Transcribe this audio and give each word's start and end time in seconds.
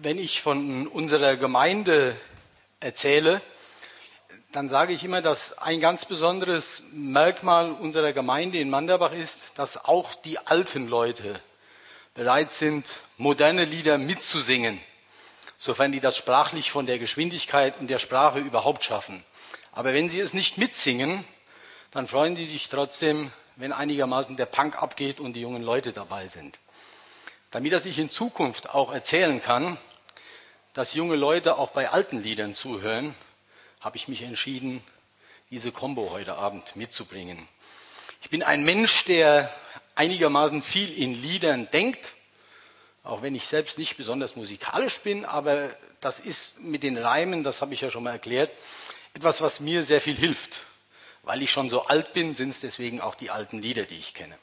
wenn 0.00 0.18
ich 0.18 0.42
von 0.42 0.86
unserer 0.86 1.36
Gemeinde 1.36 2.16
erzähle, 2.80 3.40
dann 4.52 4.68
sage 4.68 4.92
ich 4.92 5.02
immer, 5.02 5.22
dass 5.22 5.58
ein 5.58 5.80
ganz 5.80 6.04
besonderes 6.04 6.82
Merkmal 6.92 7.72
unserer 7.72 8.12
Gemeinde 8.12 8.58
in 8.58 8.70
Manderbach 8.70 9.12
ist, 9.12 9.58
dass 9.58 9.84
auch 9.84 10.14
die 10.14 10.38
alten 10.38 10.88
Leute 10.88 11.40
bereit 12.14 12.52
sind, 12.52 13.00
moderne 13.16 13.64
Lieder 13.64 13.98
mitzusingen, 13.98 14.80
sofern 15.58 15.92
die 15.92 16.00
das 16.00 16.16
sprachlich 16.16 16.70
von 16.70 16.86
der 16.86 16.98
Geschwindigkeit 16.98 17.74
und 17.80 17.88
der 17.88 17.98
Sprache 17.98 18.38
überhaupt 18.38 18.84
schaffen. 18.84 19.24
Aber 19.72 19.94
wenn 19.94 20.08
sie 20.08 20.20
es 20.20 20.32
nicht 20.32 20.58
mitsingen, 20.58 21.24
dann 21.90 22.06
freuen 22.06 22.36
die 22.36 22.46
sich 22.46 22.68
trotzdem, 22.68 23.32
wenn 23.56 23.72
einigermaßen 23.72 24.36
der 24.36 24.46
Punk 24.46 24.80
abgeht 24.80 25.18
und 25.18 25.32
die 25.32 25.40
jungen 25.40 25.62
Leute 25.62 25.92
dabei 25.92 26.28
sind. 26.28 26.58
Damit 27.50 27.72
er 27.72 27.80
sich 27.80 27.98
in 27.98 28.10
Zukunft 28.10 28.70
auch 28.70 28.92
erzählen 28.92 29.42
kann, 29.42 29.78
dass 30.74 30.94
junge 30.94 31.16
Leute 31.16 31.58
auch 31.58 31.70
bei 31.70 31.90
alten 31.90 32.22
Liedern 32.22 32.54
zuhören, 32.54 33.14
habe 33.80 33.96
ich 33.96 34.08
mich 34.08 34.22
entschieden, 34.22 34.82
diese 35.50 35.72
Combo 35.72 36.10
heute 36.10 36.36
Abend 36.36 36.76
mitzubringen. 36.76 37.48
Ich 38.22 38.30
bin 38.30 38.42
ein 38.42 38.64
Mensch, 38.64 39.04
der 39.04 39.52
einigermaßen 39.94 40.62
viel 40.62 40.92
in 40.96 41.14
Liedern 41.14 41.68
denkt, 41.70 42.12
auch 43.02 43.22
wenn 43.22 43.34
ich 43.34 43.46
selbst 43.46 43.78
nicht 43.78 43.96
besonders 43.96 44.36
musikalisch 44.36 44.98
bin, 45.00 45.24
aber 45.24 45.70
das 46.00 46.20
ist 46.20 46.60
mit 46.64 46.82
den 46.82 46.98
Reimen, 46.98 47.42
das 47.42 47.62
habe 47.62 47.74
ich 47.74 47.80
ja 47.80 47.90
schon 47.90 48.02
mal 48.02 48.12
erklärt, 48.12 48.50
etwas, 49.14 49.40
was 49.40 49.60
mir 49.60 49.82
sehr 49.82 50.00
viel 50.00 50.16
hilft. 50.16 50.64
Weil 51.22 51.42
ich 51.42 51.50
schon 51.50 51.68
so 51.68 51.86
alt 51.86 52.12
bin, 52.12 52.34
sind 52.34 52.50
es 52.50 52.60
deswegen 52.60 53.00
auch 53.00 53.14
die 53.14 53.30
alten 53.30 53.60
Lieder, 53.60 53.84
die 53.84 53.98
ich 53.98 54.14
kenne. 54.14 54.36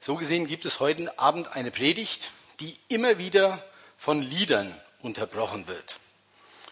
So 0.00 0.16
gesehen 0.16 0.46
gibt 0.46 0.64
es 0.64 0.80
heute 0.80 1.18
Abend 1.18 1.48
eine 1.48 1.70
Predigt, 1.70 2.30
die 2.60 2.76
immer 2.88 3.18
wieder 3.18 3.64
von 3.96 4.22
Liedern 4.22 4.78
unterbrochen 5.04 5.68
wird. 5.68 5.98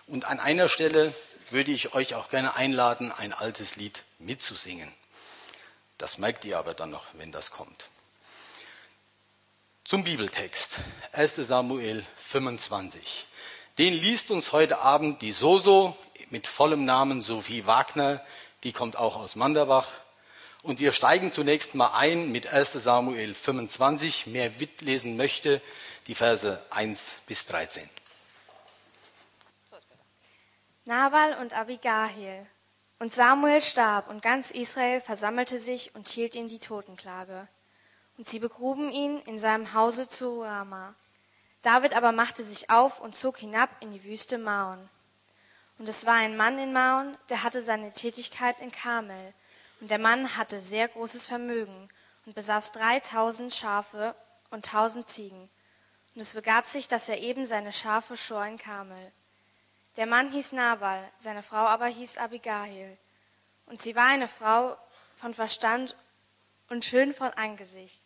Und 0.07 0.25
an 0.25 0.41
einer 0.41 0.69
Stelle 0.69 1.15
würde 1.51 1.71
ich 1.71 1.95
euch 1.95 2.15
auch 2.15 2.31
gerne 2.31 2.57
einladen, 2.57 3.13
ein 3.13 3.33
altes 3.33 3.77
Lied 3.77 4.03
mitzusingen. 4.19 4.91
Das 5.99 6.19
merkt 6.19 6.45
ihr 6.45 6.59
aber 6.59 6.75
dann 6.75 6.91
noch, 6.91 7.07
wenn 7.13 7.31
das 7.31 7.51
kommt. 7.51 7.87
Zum 9.85 10.05
Bibeltext, 10.05 10.81
1 11.13 11.37
Samuel 11.37 12.05
25. 12.17 13.27
Den 13.79 13.95
liest 13.95 14.31
uns 14.31 14.53
heute 14.53 14.79
Abend 14.79 15.23
die 15.23 15.33
Soso 15.33 15.97
mit 16.31 16.47
vollem 16.47 16.85
Namen 16.85 17.21
Sophie 17.21 17.67
Wagner, 17.67 18.25
die 18.65 18.73
kommt 18.73 18.97
auch 18.97 19.17
aus 19.17 19.37
Manderbach. 19.37 19.89
Und 20.63 20.81
wir 20.81 20.93
steigen 20.93 21.33
zunächst 21.33 21.75
mal 21.75 21.93
ein 21.95 22.33
mit 22.33 22.47
1 22.47 22.73
Samuel 22.73 23.35
25. 23.35 24.25
Wer 24.27 24.51
mitlesen 24.59 25.17
möchte, 25.17 25.61
die 26.07 26.15
Verse 26.15 26.65
1 26.71 27.23
bis 27.27 27.47
13. 27.47 27.89
Nabal 30.85 31.39
und 31.41 31.55
Abigail. 31.55 32.45
Und 32.99 33.13
Samuel 33.13 33.63
starb, 33.63 34.09
und 34.09 34.21
ganz 34.21 34.51
Israel 34.51 35.01
versammelte 35.01 35.59
sich 35.59 35.95
und 35.95 36.09
hielt 36.09 36.35
ihm 36.35 36.49
die 36.49 36.59
Totenklage. 36.59 37.47
Und 38.19 38.27
sie 38.27 38.41
begruben 38.41 38.91
ihn 38.91 39.21
in 39.21 39.39
seinem 39.39 39.75
Hause 39.75 40.09
zu 40.09 40.43
Rama. 40.43 40.95
David 41.63 41.95
aber 41.95 42.11
machte 42.11 42.43
sich 42.43 42.69
auf 42.69 43.01
und 43.01 43.15
zog 43.15 43.39
hinab 43.39 43.71
in 43.79 43.93
die 43.93 44.03
Wüste 44.03 44.39
Maon. 44.39 44.89
Und 45.79 45.89
es 45.89 46.05
war 46.05 46.15
ein 46.15 46.37
Mann 46.37 46.59
in 46.59 46.73
Maon, 46.73 47.17
der 47.29 47.45
hatte 47.45 47.63
seine 47.63 47.93
Tätigkeit 47.93 48.61
in 48.61 48.73
Karmel. 48.73 49.35
Und 49.81 49.91
der 49.91 49.99
Mann 49.99 50.37
hatte 50.37 50.61
sehr 50.61 50.89
großes 50.89 51.27
Vermögen 51.27 51.89
und 52.27 52.35
besaß 52.35 52.73
dreitausend 52.73 53.55
Schafe 53.55 54.17
und 54.51 54.65
tausend 54.65 55.07
Ziegen. 55.07 55.49
Und 56.17 56.21
es 56.21 56.35
begab 56.35 56.67
sich, 56.67 56.89
dass 56.89 57.09
er 57.09 57.19
eben 57.19 57.45
seine 57.45 57.73
Schafe 57.73 58.17
schor 58.17 58.45
in 58.47 58.59
Karmel. 58.59 59.13
Der 59.97 60.07
Mann 60.07 60.33
hieß 60.33 60.53
Nabal, 60.53 61.11
seine 61.19 61.43
Frau 61.43 61.67
aber 61.67 61.87
hieß 61.87 62.17
Abigail. 62.17 62.97
Und 63.67 63.83
sie 63.83 63.95
war 63.95 64.07
eine 64.07 64.29
Frau 64.29 64.77
von 65.17 65.35
Verstand 65.35 65.97
und 66.69 66.85
schön 66.85 67.13
von 67.13 67.31
Angesicht. 67.35 68.03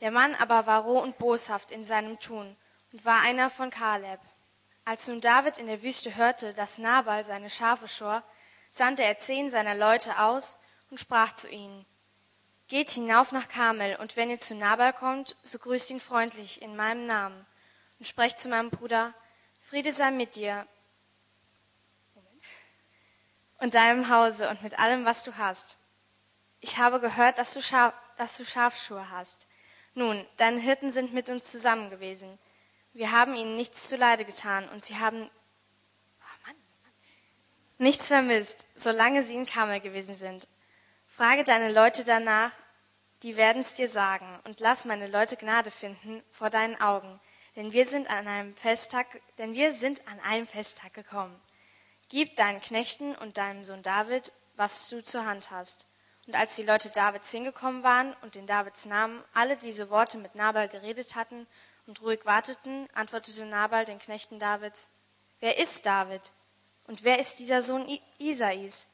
Der 0.00 0.10
Mann 0.10 0.34
aber 0.34 0.66
war 0.66 0.82
roh 0.82 0.98
und 0.98 1.16
boshaft 1.16 1.70
in 1.70 1.84
seinem 1.84 2.20
Tun 2.20 2.56
und 2.92 3.04
war 3.04 3.20
einer 3.22 3.48
von 3.48 3.70
Kaleb. 3.70 4.20
Als 4.84 5.08
nun 5.08 5.22
David 5.22 5.56
in 5.56 5.66
der 5.66 5.82
Wüste 5.82 6.14
hörte, 6.14 6.52
dass 6.52 6.78
Nabal 6.78 7.24
seine 7.24 7.48
Schafe 7.48 7.88
schor, 7.88 8.22
sandte 8.70 9.02
er 9.02 9.16
zehn 9.16 9.48
seiner 9.48 9.74
Leute 9.74 10.18
aus 10.18 10.58
und 10.90 11.00
sprach 11.00 11.32
zu 11.32 11.48
ihnen, 11.48 11.86
Geht 12.68 12.90
hinauf 12.90 13.32
nach 13.32 13.48
Karmel, 13.48 13.96
und 13.96 14.16
wenn 14.16 14.30
ihr 14.30 14.38
zu 14.38 14.54
Nabal 14.54 14.92
kommt, 14.92 15.36
so 15.42 15.58
grüßt 15.58 15.90
ihn 15.90 16.00
freundlich 16.00 16.60
in 16.60 16.76
meinem 16.76 17.06
Namen 17.06 17.46
und 17.98 18.06
sprecht 18.06 18.38
zu 18.38 18.48
meinem 18.48 18.70
Bruder, 18.70 19.14
Friede 19.60 19.92
sei 19.92 20.10
mit 20.10 20.34
dir, 20.34 20.66
und 23.64 23.72
deinem 23.72 24.10
Hause 24.10 24.50
und 24.50 24.62
mit 24.62 24.78
allem, 24.78 25.06
was 25.06 25.22
du 25.22 25.38
hast. 25.38 25.78
Ich 26.60 26.76
habe 26.76 27.00
gehört, 27.00 27.38
dass 27.38 27.54
du, 27.54 27.62
Schaf, 27.62 27.94
dass 28.18 28.36
du 28.36 28.44
Schafschuhe 28.44 29.08
hast. 29.10 29.46
Nun, 29.94 30.22
deine 30.36 30.60
Hirten 30.60 30.92
sind 30.92 31.14
mit 31.14 31.30
uns 31.30 31.50
zusammen 31.50 31.88
gewesen. 31.88 32.38
Wir 32.92 33.10
haben 33.10 33.34
ihnen 33.34 33.56
nichts 33.56 33.88
zuleide 33.88 34.26
getan 34.26 34.68
und 34.68 34.84
sie 34.84 34.98
haben 34.98 35.22
oh 35.22 36.46
Mann, 36.46 36.56
Mann, 36.82 36.92
nichts 37.78 38.08
vermisst, 38.08 38.66
solange 38.74 39.22
sie 39.22 39.34
in 39.34 39.46
Kamel 39.46 39.80
gewesen 39.80 40.14
sind. 40.14 40.46
Frage 41.06 41.42
deine 41.42 41.72
Leute 41.72 42.04
danach, 42.04 42.52
die 43.22 43.34
werden 43.36 43.62
es 43.62 43.72
dir 43.72 43.88
sagen, 43.88 44.28
und 44.44 44.60
lass 44.60 44.84
meine 44.84 45.06
Leute 45.06 45.38
Gnade 45.38 45.70
finden 45.70 46.22
vor 46.32 46.50
deinen 46.50 46.78
Augen, 46.82 47.18
denn 47.56 47.72
wir 47.72 47.86
sind 47.86 48.10
an 48.10 48.28
einem 48.28 48.54
Festtag, 48.56 49.06
denn 49.38 49.54
wir 49.54 49.72
sind 49.72 50.06
an 50.06 50.20
einem 50.20 50.46
Festtag 50.46 50.92
gekommen. 50.92 51.40
Gib 52.08 52.36
deinen 52.36 52.60
Knechten 52.60 53.14
und 53.16 53.38
deinem 53.38 53.64
Sohn 53.64 53.82
David, 53.82 54.32
was 54.56 54.88
du 54.88 55.02
zur 55.02 55.26
Hand 55.26 55.50
hast. 55.50 55.86
Und 56.26 56.34
als 56.34 56.56
die 56.56 56.62
Leute 56.62 56.90
Davids 56.90 57.30
hingekommen 57.30 57.82
waren 57.82 58.14
und 58.22 58.36
in 58.36 58.46
Davids 58.46 58.86
Namen 58.86 59.22
alle 59.34 59.56
diese 59.56 59.90
Worte 59.90 60.18
mit 60.18 60.34
Nabal 60.34 60.68
geredet 60.68 61.14
hatten 61.14 61.46
und 61.86 62.00
ruhig 62.00 62.24
warteten, 62.24 62.88
antwortete 62.94 63.44
Nabal 63.44 63.84
den 63.84 63.98
Knechten 63.98 64.38
Davids, 64.38 64.88
Wer 65.40 65.58
ist 65.58 65.84
David? 65.84 66.32
Und 66.86 67.04
wer 67.04 67.18
ist 67.18 67.38
dieser 67.38 67.62
Sohn 67.62 67.86
Isais? 68.18 68.86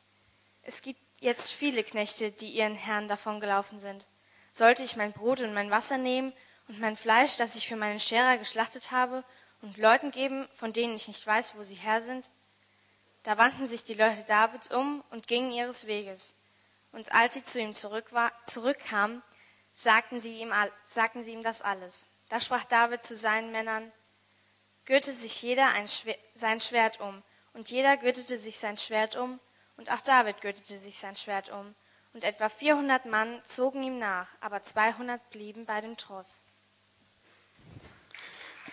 Es 0.63 0.83
gibt 0.83 1.01
jetzt 1.19 1.51
viele 1.53 1.85
Knechte, 1.85 2.33
die 2.33 2.51
ihren 2.51 2.75
Herrn 2.75 3.09
davongelaufen 3.09 3.79
sind. 3.79 4.07
Sollte 4.53 4.83
ich 4.83 4.97
mein 4.97 5.13
Brot 5.13 5.41
und 5.41 5.55
mein 5.55 5.71
Wasser 5.71 5.99
nehmen 5.99 6.33
und 6.67 6.81
mein 6.81 6.97
Fleisch, 6.97 7.37
das 7.37 7.55
ich 7.55 7.69
für 7.69 7.77
meinen 7.77 8.01
Scherer 8.01 8.39
geschlachtet 8.39 8.91
habe, 8.91 9.25
und 9.63 9.77
Leuten 9.77 10.11
geben, 10.11 10.49
von 10.55 10.73
denen 10.73 10.95
ich 10.95 11.07
nicht 11.07 11.27
weiß, 11.27 11.55
wo 11.55 11.63
sie 11.63 11.75
her 11.75 12.01
sind? 12.01 12.31
Da 13.23 13.37
wandten 13.37 13.67
sich 13.67 13.85
die 13.85 13.95
Leute 13.95 14.25
Davids 14.25 14.71
um 14.71 15.05
und 15.11 15.27
gingen 15.27 15.53
ihres 15.53 15.87
Weges. 15.87 16.35
Und 16.93 17.13
als 17.13 17.35
sie 17.35 17.45
zu 17.45 17.61
ihm 17.61 17.75
zurück 17.75 18.13
war, 18.13 18.33
zurückkamen, 18.47 19.23
sagten 19.75 20.21
sie, 20.21 20.39
ihm, 20.39 20.53
sagten 20.87 21.23
sie 21.23 21.33
ihm 21.33 21.43
das 21.43 21.63
alles. 21.63 22.07
Da 22.29 22.41
sprach 22.41 22.65
David 22.65 23.05
zu 23.05 23.15
seinen 23.15 23.53
Männern, 23.53 23.93
gürte 24.85 25.13
sich 25.13 25.43
jeder 25.43 25.69
ein 25.69 25.89
Schwert, 25.89 26.19
sein 26.35 26.61
Schwert 26.61 27.01
um, 27.01 27.23
und 27.53 27.71
jeder 27.71 27.97
gürtete 27.97 28.39
sich 28.39 28.59
sein 28.59 28.79
Schwert 28.79 29.17
um, 29.17 29.41
und 29.77 29.91
auch 29.93 30.01
David 30.01 30.41
gürtete 30.41 30.79
sich 30.79 30.99
sein 30.99 31.17
Schwert 31.17 31.51
um. 31.51 31.75
Und 32.13 32.25
etwa 32.25 32.49
vierhundert 32.49 33.07
Mann 33.07 33.41
zogen 33.45 33.83
ihm 33.83 33.99
nach, 33.99 34.29
aber 34.41 34.63
zweihundert 34.63 35.31
blieben 35.31 35.65
bei 35.65 35.81
dem 35.81 35.97
Tross. 35.97 36.43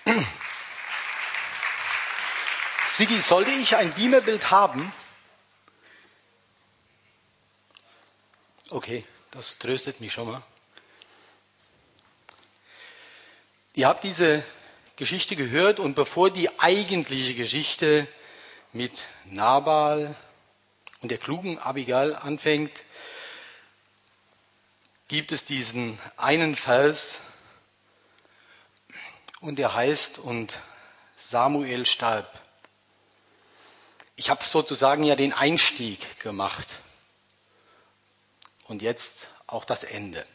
Sigi, 2.89 3.19
sollte 3.19 3.51
ich 3.51 3.75
ein 3.75 3.93
Beamerbild 3.93 4.49
haben? 4.49 4.93
Okay, 8.69 9.05
das 9.31 9.57
tröstet 9.57 9.99
mich 9.99 10.13
schon 10.13 10.31
mal. 10.31 10.41
Ihr 13.73 13.87
habt 13.87 14.05
diese 14.05 14.43
Geschichte 14.95 15.35
gehört 15.35 15.79
und 15.79 15.95
bevor 15.95 16.31
die 16.31 16.59
eigentliche 16.59 17.35
Geschichte 17.35 18.07
mit 18.71 19.03
Nabal 19.25 20.15
und 21.01 21.11
der 21.11 21.17
klugen 21.17 21.59
Abigail 21.59 22.15
anfängt, 22.15 22.71
gibt 25.09 25.31
es 25.33 25.43
diesen 25.45 25.99
einen 26.15 26.55
Vers 26.55 27.19
und 29.41 29.59
der 29.59 29.73
heißt, 29.73 30.19
und 30.19 30.61
Samuel 31.17 31.85
starb 31.85 32.46
ich 34.17 34.31
habe 34.31 34.43
sozusagen 34.43 35.03
ja 35.03 35.15
den 35.15 35.31
Einstieg 35.31 36.19
gemacht 36.19 36.67
und 38.67 38.81
jetzt 38.81 39.27
auch 39.45 39.63
das 39.63 39.83
Ende. 39.83 40.25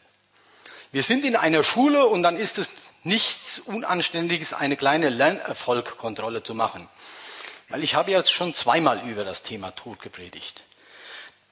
Wir 0.91 1.03
sind 1.03 1.25
in 1.25 1.35
einer 1.35 1.63
Schule 1.63 2.05
und 2.07 2.23
dann 2.23 2.37
ist 2.37 2.57
es 2.57 2.69
nichts 3.03 3.59
Unanständiges, 3.59 4.53
eine 4.53 4.77
kleine 4.77 5.09
Lernerfolgkontrolle 5.09 6.43
zu 6.43 6.55
machen. 6.55 6.87
Weil 7.67 7.83
ich 7.83 7.95
habe 7.95 8.11
jetzt 8.11 8.31
schon 8.31 8.53
zweimal 8.53 9.01
über 9.09 9.25
das 9.25 9.43
Thema 9.43 9.71
Tod 9.71 10.01
gepredigt. 10.01 10.63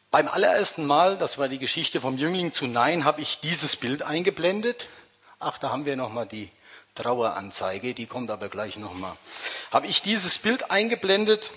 Beim 0.10 0.28
allerersten 0.28 0.86
Mal, 0.86 1.18
das 1.18 1.38
war 1.38 1.50
die 1.50 1.60
Geschichte 1.60 2.00
vom 2.00 2.18
Jüngling 2.18 2.54
zu 2.54 2.66
Nein, 2.66 3.04
habe 3.04 3.22
ich 3.22 3.40
dieses 3.40 3.76
Bild 3.76 4.04
eingeblendet. 4.04 4.88
Ach, 5.40 5.58
da 5.58 5.72
haben 5.72 5.86
wir 5.86 5.96
nochmal 5.98 6.28
die 6.28 6.50
Traueranzeige, 6.96 7.94
die 7.94 8.06
kommt 8.06 8.32
aber 8.32 8.48
gleich 8.48 8.78
nochmal. 8.78 9.18
Habe 9.72 9.88
ich 9.88 10.02
dieses 10.02 10.38
Bild 10.38 10.72
eingeblendet 10.72 11.52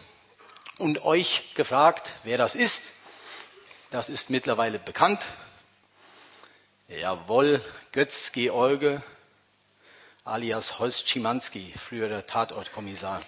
und 0.78 1.04
euch 1.04 1.54
gefragt, 1.54 2.12
wer 2.24 2.38
das 2.38 2.54
ist. 2.54 2.96
Das 3.90 4.08
ist 4.08 4.30
mittlerweile 4.30 4.78
bekannt. 4.78 5.26
Jawohl, 6.88 7.64
Götz 7.92 8.32
George 8.32 9.02
alias 10.24 10.78
Holst 10.78 11.08
Schimanski, 11.08 11.72
früherer 11.78 12.26
Tatortkommissar. 12.26 13.22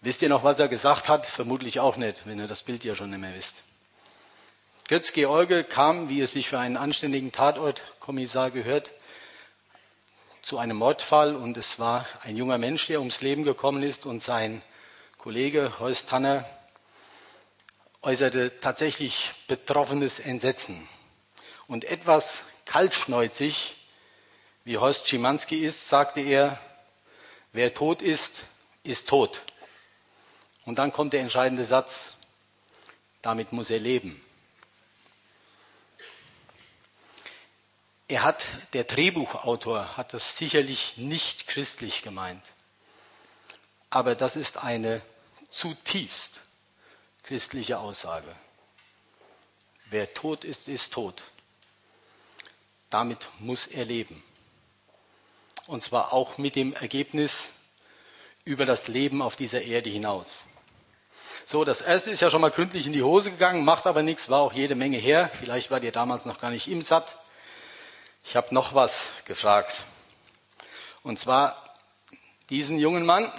Wisst 0.00 0.22
ihr 0.22 0.28
noch, 0.28 0.44
was 0.44 0.58
er 0.58 0.68
gesagt 0.68 1.08
hat? 1.08 1.26
Vermutlich 1.26 1.78
auch 1.78 1.96
nicht, 1.96 2.26
wenn 2.26 2.40
ihr 2.40 2.48
das 2.48 2.62
Bild 2.62 2.84
ja 2.84 2.94
schon 2.94 3.10
nicht 3.10 3.20
mehr 3.20 3.34
wisst. 3.34 3.62
Götz 4.88 5.12
George 5.12 5.62
kam, 5.64 6.08
wie 6.08 6.20
es 6.20 6.32
sich 6.32 6.48
für 6.48 6.58
einen 6.58 6.76
anständigen 6.76 7.32
Tatortkommissar 7.32 8.50
gehört, 8.50 8.90
zu 10.40 10.58
einem 10.58 10.76
Mordfall 10.76 11.36
und 11.36 11.56
es 11.56 11.78
war 11.78 12.04
ein 12.24 12.36
junger 12.36 12.58
Mensch, 12.58 12.88
der 12.88 12.98
ums 12.98 13.20
Leben 13.20 13.44
gekommen 13.44 13.82
ist 13.84 14.06
und 14.06 14.20
sein 14.20 14.60
Kollege 15.22 15.78
Horst 15.78 16.08
Tanner 16.08 16.44
äußerte 18.02 18.58
tatsächlich 18.58 19.30
betroffenes 19.46 20.18
Entsetzen. 20.18 20.88
Und 21.68 21.84
etwas 21.84 22.46
kaltschneuzig, 22.64 23.76
wie 24.64 24.78
Horst 24.78 25.08
Schimanski 25.08 25.64
ist, 25.64 25.86
sagte 25.86 26.20
er, 26.22 26.58
wer 27.52 27.72
tot 27.72 28.02
ist, 28.02 28.46
ist 28.82 29.08
tot. 29.08 29.42
Und 30.64 30.80
dann 30.80 30.92
kommt 30.92 31.12
der 31.12 31.20
entscheidende 31.20 31.64
Satz, 31.64 32.18
damit 33.22 33.52
muss 33.52 33.70
er 33.70 33.78
leben. 33.78 34.20
Er 38.08 38.24
hat, 38.24 38.44
der 38.72 38.82
Drehbuchautor 38.82 39.96
hat 39.96 40.14
das 40.14 40.36
sicherlich 40.36 40.96
nicht 40.96 41.46
christlich 41.46 42.02
gemeint. 42.02 42.42
Aber 43.88 44.16
das 44.16 44.34
ist 44.34 44.56
eine 44.64 45.00
zutiefst 45.52 46.40
christliche 47.22 47.78
Aussage. 47.78 48.34
Wer 49.90 50.12
tot 50.14 50.44
ist, 50.44 50.68
ist 50.68 50.92
tot. 50.92 51.22
Damit 52.90 53.26
muss 53.38 53.66
er 53.66 53.84
leben. 53.84 54.22
Und 55.66 55.82
zwar 55.82 56.12
auch 56.12 56.38
mit 56.38 56.56
dem 56.56 56.72
Ergebnis 56.72 57.52
über 58.44 58.66
das 58.66 58.88
Leben 58.88 59.22
auf 59.22 59.36
dieser 59.36 59.62
Erde 59.62 59.90
hinaus. 59.90 60.40
So, 61.44 61.64
das 61.64 61.80
erste 61.80 62.10
ist 62.10 62.20
ja 62.20 62.30
schon 62.30 62.40
mal 62.40 62.50
gründlich 62.50 62.86
in 62.86 62.92
die 62.92 63.02
Hose 63.02 63.30
gegangen, 63.30 63.64
macht 63.64 63.86
aber 63.86 64.02
nichts, 64.02 64.28
war 64.28 64.40
auch 64.40 64.52
jede 64.52 64.74
Menge 64.74 64.98
her. 64.98 65.30
Vielleicht 65.32 65.70
war 65.70 65.82
ihr 65.82 65.92
damals 65.92 66.24
noch 66.24 66.40
gar 66.40 66.50
nicht 66.50 66.68
im 66.68 66.82
Satt. 66.82 67.16
Ich 68.24 68.36
habe 68.36 68.54
noch 68.54 68.74
was 68.74 69.08
gefragt. 69.24 69.84
Und 71.02 71.18
zwar 71.18 71.56
diesen 72.50 72.78
jungen 72.78 73.04
Mann, 73.04 73.32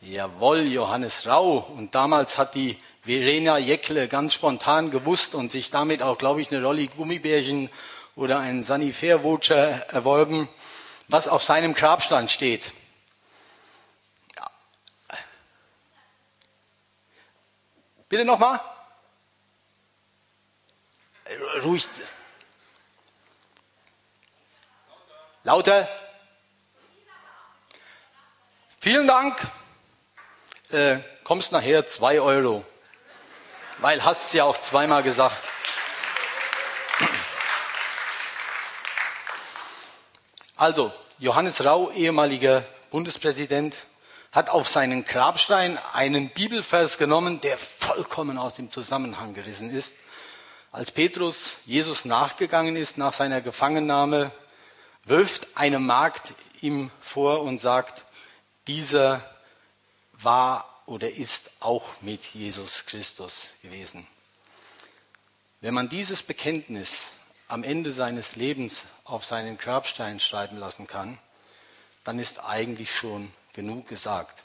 jawohl, 0.00 0.62
Johannes 0.62 1.26
Rau. 1.26 1.58
Und 1.58 1.94
damals 1.94 2.38
hat 2.38 2.54
die 2.54 2.78
Verena 3.02 3.58
Jeckle 3.58 4.08
ganz 4.08 4.34
spontan 4.34 4.90
gewusst 4.90 5.34
und 5.34 5.52
sich 5.52 5.70
damit 5.70 6.02
auch, 6.02 6.18
glaube 6.18 6.40
ich, 6.40 6.50
eine 6.50 6.62
Rolli 6.62 6.88
Gummibärchen 6.88 7.70
oder 8.16 8.40
einen 8.40 8.62
Sanifair-Voucher 8.62 9.92
erworben, 9.92 10.48
was 11.08 11.28
auf 11.28 11.42
seinem 11.42 11.74
Grabstein 11.74 12.28
steht. 12.28 12.72
Ja. 14.36 14.50
Bitte 18.08 18.24
nochmal? 18.24 18.60
Ruhig. 21.62 21.86
Lauter. 25.44 25.88
Vielen 28.80 29.06
Dank. 29.06 29.36
Äh, 30.70 30.98
kommst 31.22 31.52
nachher 31.52 31.86
zwei 31.86 32.20
Euro. 32.20 32.64
Weil 33.78 34.04
hast 34.04 34.26
es 34.26 34.32
ja 34.32 34.44
auch 34.44 34.58
zweimal 34.58 35.02
gesagt. 35.02 35.42
Also, 40.56 40.90
Johannes 41.18 41.64
Rau, 41.64 41.90
ehemaliger 41.90 42.64
Bundespräsident, 42.90 43.84
hat 44.32 44.50
auf 44.50 44.68
seinen 44.68 45.04
Grabstein 45.04 45.78
einen 45.92 46.30
Bibelvers 46.30 46.98
genommen, 46.98 47.40
der 47.40 47.58
vollkommen 47.58 48.36
aus 48.36 48.54
dem 48.54 48.72
Zusammenhang 48.72 49.34
gerissen 49.34 49.70
ist. 49.70 49.94
Als 50.72 50.90
Petrus 50.90 51.58
Jesus 51.64 52.04
nachgegangen 52.04 52.74
ist 52.74 52.98
nach 52.98 53.12
seiner 53.12 53.40
Gefangennahme, 53.40 54.32
wirft 55.04 55.46
eine 55.54 55.78
Magd 55.78 56.34
ihm 56.60 56.90
vor 57.00 57.42
und 57.42 57.58
sagt, 57.58 58.04
dieser 58.66 59.22
war 60.18 60.82
oder 60.86 61.10
ist 61.10 61.52
auch 61.60 61.84
mit 62.00 62.22
Jesus 62.22 62.86
Christus 62.86 63.48
gewesen. 63.62 64.06
Wenn 65.60 65.74
man 65.74 65.88
dieses 65.88 66.22
Bekenntnis 66.22 67.12
am 67.48 67.64
Ende 67.64 67.92
seines 67.92 68.36
Lebens 68.36 68.82
auf 69.04 69.24
seinen 69.24 69.58
Grabstein 69.58 70.20
schreiben 70.20 70.58
lassen 70.58 70.86
kann, 70.86 71.18
dann 72.04 72.18
ist 72.18 72.44
eigentlich 72.44 72.94
schon 72.94 73.32
genug 73.52 73.88
gesagt. 73.88 74.44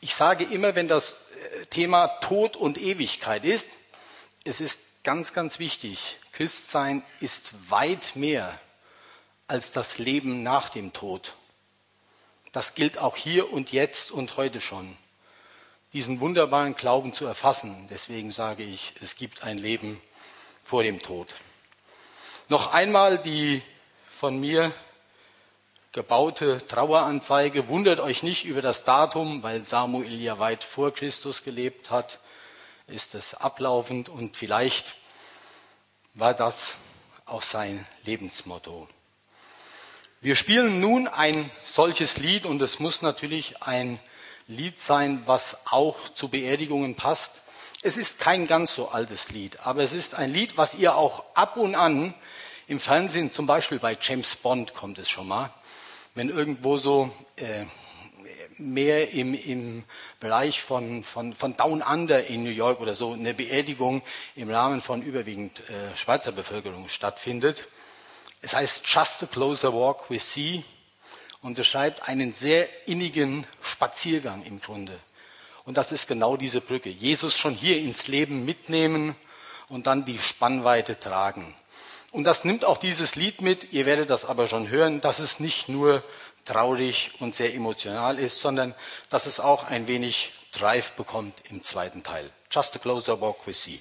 Ich 0.00 0.14
sage 0.14 0.44
immer, 0.44 0.74
wenn 0.74 0.88
das 0.88 1.12
äh, 1.12 1.66
Thema 1.66 2.08
Tod 2.20 2.56
und 2.56 2.78
Ewigkeit 2.78 3.44
ist, 3.44 3.70
es 4.44 4.60
ist 4.60 5.02
ganz, 5.04 5.32
ganz 5.32 5.58
wichtig, 5.58 6.18
Christsein 6.32 7.02
ist 7.20 7.70
weit 7.70 8.16
mehr 8.16 8.58
als 9.46 9.72
das 9.72 9.98
Leben 9.98 10.42
nach 10.42 10.68
dem 10.68 10.92
Tod. 10.92 11.34
Das 12.54 12.76
gilt 12.76 12.98
auch 12.98 13.16
hier 13.16 13.52
und 13.52 13.72
jetzt 13.72 14.12
und 14.12 14.36
heute 14.36 14.60
schon. 14.60 14.96
Diesen 15.92 16.20
wunderbaren 16.20 16.76
Glauben 16.76 17.12
zu 17.12 17.26
erfassen, 17.26 17.88
deswegen 17.90 18.30
sage 18.30 18.62
ich, 18.62 18.92
es 19.02 19.16
gibt 19.16 19.42
ein 19.42 19.58
Leben 19.58 20.00
vor 20.62 20.84
dem 20.84 21.02
Tod. 21.02 21.34
Noch 22.48 22.72
einmal 22.72 23.18
die 23.18 23.60
von 24.08 24.38
mir 24.38 24.70
gebaute 25.90 26.64
Traueranzeige. 26.68 27.66
Wundert 27.66 27.98
euch 27.98 28.22
nicht 28.22 28.44
über 28.44 28.62
das 28.62 28.84
Datum, 28.84 29.42
weil 29.42 29.64
Samuel 29.64 30.20
ja 30.20 30.38
weit 30.38 30.62
vor 30.62 30.94
Christus 30.94 31.42
gelebt 31.42 31.90
hat, 31.90 32.20
ist 32.86 33.16
es 33.16 33.34
ablaufend 33.34 34.08
und 34.08 34.36
vielleicht 34.36 34.94
war 36.14 36.34
das 36.34 36.76
auch 37.26 37.42
sein 37.42 37.84
Lebensmotto. 38.04 38.88
Wir 40.24 40.36
spielen 40.36 40.80
nun 40.80 41.06
ein 41.06 41.50
solches 41.62 42.16
Lied 42.16 42.46
und 42.46 42.62
es 42.62 42.78
muss 42.78 43.02
natürlich 43.02 43.60
ein 43.60 43.98
Lied 44.48 44.78
sein, 44.78 45.22
was 45.26 45.66
auch 45.70 46.08
zu 46.14 46.28
Beerdigungen 46.28 46.94
passt. 46.94 47.42
Es 47.82 47.98
ist 47.98 48.20
kein 48.20 48.46
ganz 48.46 48.74
so 48.74 48.88
altes 48.88 49.32
Lied, 49.32 49.60
aber 49.60 49.82
es 49.82 49.92
ist 49.92 50.14
ein 50.14 50.32
Lied, 50.32 50.56
was 50.56 50.76
ihr 50.76 50.96
auch 50.96 51.24
ab 51.34 51.58
und 51.58 51.74
an 51.74 52.14
im 52.68 52.80
Fernsehen, 52.80 53.32
zum 53.32 53.46
Beispiel 53.46 53.78
bei 53.78 53.98
James 54.00 54.34
Bond 54.36 54.72
kommt 54.72 54.98
es 54.98 55.10
schon 55.10 55.28
mal, 55.28 55.52
wenn 56.14 56.30
irgendwo 56.30 56.78
so 56.78 57.10
äh, 57.36 57.66
mehr 58.56 59.10
im, 59.10 59.34
im 59.34 59.84
Bereich 60.20 60.62
von, 60.62 61.04
von, 61.04 61.34
von 61.34 61.54
Down 61.54 61.82
Under 61.82 62.28
in 62.28 62.44
New 62.44 62.50
York 62.50 62.80
oder 62.80 62.94
so 62.94 63.12
eine 63.12 63.34
Beerdigung 63.34 64.00
im 64.36 64.48
Rahmen 64.50 64.80
von 64.80 65.02
überwiegend 65.02 65.60
äh, 65.68 65.94
Schweizer 65.94 66.32
Bevölkerung 66.32 66.88
stattfindet, 66.88 67.68
es 68.44 68.54
heißt 68.54 68.86
Just 68.86 69.22
a 69.22 69.26
Closer 69.26 69.72
Walk 69.72 70.10
with 70.10 70.34
Sea 70.34 70.62
und 71.40 71.54
beschreibt 71.54 72.06
einen 72.06 72.34
sehr 72.34 72.68
innigen 72.86 73.46
Spaziergang 73.62 74.44
im 74.44 74.60
Grunde. 74.60 74.98
Und 75.64 75.78
das 75.78 75.92
ist 75.92 76.08
genau 76.08 76.36
diese 76.36 76.60
Brücke. 76.60 76.90
Jesus 76.90 77.38
schon 77.38 77.54
hier 77.54 77.78
ins 77.78 78.06
Leben 78.06 78.44
mitnehmen 78.44 79.16
und 79.70 79.86
dann 79.86 80.04
die 80.04 80.18
Spannweite 80.18 81.00
tragen. 81.00 81.54
Und 82.12 82.24
das 82.24 82.44
nimmt 82.44 82.66
auch 82.66 82.76
dieses 82.76 83.16
Lied 83.16 83.40
mit. 83.40 83.72
Ihr 83.72 83.86
werdet 83.86 84.10
das 84.10 84.26
aber 84.26 84.46
schon 84.46 84.68
hören, 84.68 85.00
dass 85.00 85.20
es 85.20 85.40
nicht 85.40 85.70
nur 85.70 86.02
traurig 86.44 87.12
und 87.20 87.34
sehr 87.34 87.54
emotional 87.54 88.18
ist, 88.18 88.40
sondern 88.40 88.74
dass 89.08 89.24
es 89.24 89.40
auch 89.40 89.64
ein 89.64 89.88
wenig 89.88 90.32
Drive 90.52 90.92
bekommt 90.92 91.34
im 91.48 91.62
zweiten 91.62 92.02
Teil. 92.02 92.30
Just 92.50 92.76
a 92.76 92.78
closer 92.78 93.18
walk 93.20 93.46
with 93.46 93.62
Sea. 93.62 93.80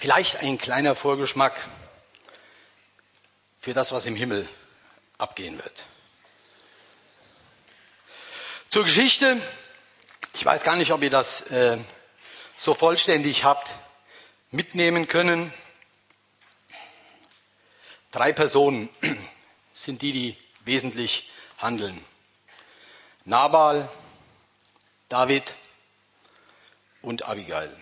Vielleicht 0.00 0.36
ein 0.36 0.58
kleiner 0.58 0.94
Vorgeschmack 0.94 1.60
für 3.58 3.72
das, 3.74 3.90
was 3.90 4.06
im 4.06 4.14
Himmel 4.14 4.48
abgehen 5.18 5.58
wird. 5.58 5.84
Zur 8.68 8.84
Geschichte. 8.84 9.42
Ich 10.34 10.44
weiß 10.46 10.62
gar 10.62 10.76
nicht, 10.76 10.92
ob 10.92 11.02
ihr 11.02 11.10
das 11.10 11.50
äh, 11.50 11.78
so 12.56 12.74
vollständig 12.74 13.42
habt. 13.42 13.74
mitnehmen 14.52 15.08
können. 15.08 15.52
Drei 18.12 18.32
Personen 18.32 18.88
sind 19.74 20.00
die, 20.02 20.12
die 20.12 20.36
wesentlich 20.64 21.32
handeln. 21.58 22.04
Nabal, 23.24 23.88
David 25.08 25.54
und 27.02 27.24
Abigail. 27.24 27.76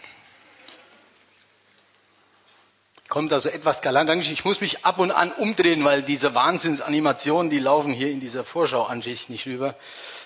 Kommt 3.17 3.33
also 3.33 3.49
etwas 3.49 3.81
galant. 3.81 4.11
Ich 4.27 4.45
muss 4.45 4.61
mich 4.61 4.85
ab 4.85 4.99
und 4.99 5.11
an 5.11 5.33
umdrehen, 5.33 5.83
weil 5.87 6.03
diese 6.03 6.35
Wahnsinnsanimationen, 6.35 7.49
die 7.49 7.59
laufen 7.59 7.95
hier 7.95 8.11
in 8.11 8.21
dieser 8.21 8.45
Vorschauansicht 8.45 9.31
nicht 9.31 9.47
rüber. 9.47 9.75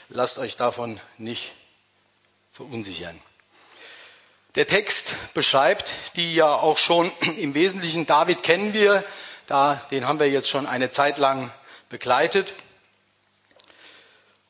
Lasst 0.08 0.38
euch 0.38 0.56
davon 0.56 0.98
nicht 1.16 1.52
verunsichern. 2.50 3.16
Der 4.56 4.66
Text 4.66 5.14
beschreibt 5.34 5.92
die 6.16 6.34
ja 6.34 6.52
auch 6.52 6.78
schon 6.78 7.12
im 7.38 7.54
Wesentlichen. 7.54 8.06
David 8.06 8.42
kennen 8.42 8.74
wir, 8.74 9.04
da, 9.46 9.80
den 9.92 10.08
haben 10.08 10.18
wir 10.18 10.28
jetzt 10.28 10.48
schon 10.48 10.66
eine 10.66 10.90
Zeit 10.90 11.18
lang 11.18 11.52
begleitet. 11.90 12.54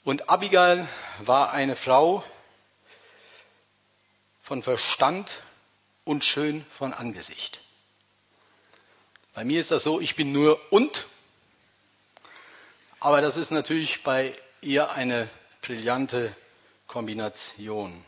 Und 0.03 0.31
Abigail 0.31 0.89
war 1.19 1.53
eine 1.53 1.77
Frau 1.77 2.25
von 4.41 4.63
Verstand 4.63 5.31
und 6.05 6.25
schön 6.25 6.65
von 6.71 6.95
Angesicht. 6.95 7.61
Bei 9.35 9.45
mir 9.45 9.61
ist 9.61 9.71
das 9.71 9.85
so, 9.85 10.01
ich 10.01 10.17
bin 10.17 10.33
nur 10.33 10.61
und, 10.73 11.07
aber 12.99 13.21
das 13.21 13.37
ist 13.37 13.51
natürlich 13.51 14.03
bei 14.03 14.35
ihr 14.61 14.91
eine 14.91 15.29
brillante 15.63 16.35
Kombination. 16.87 18.05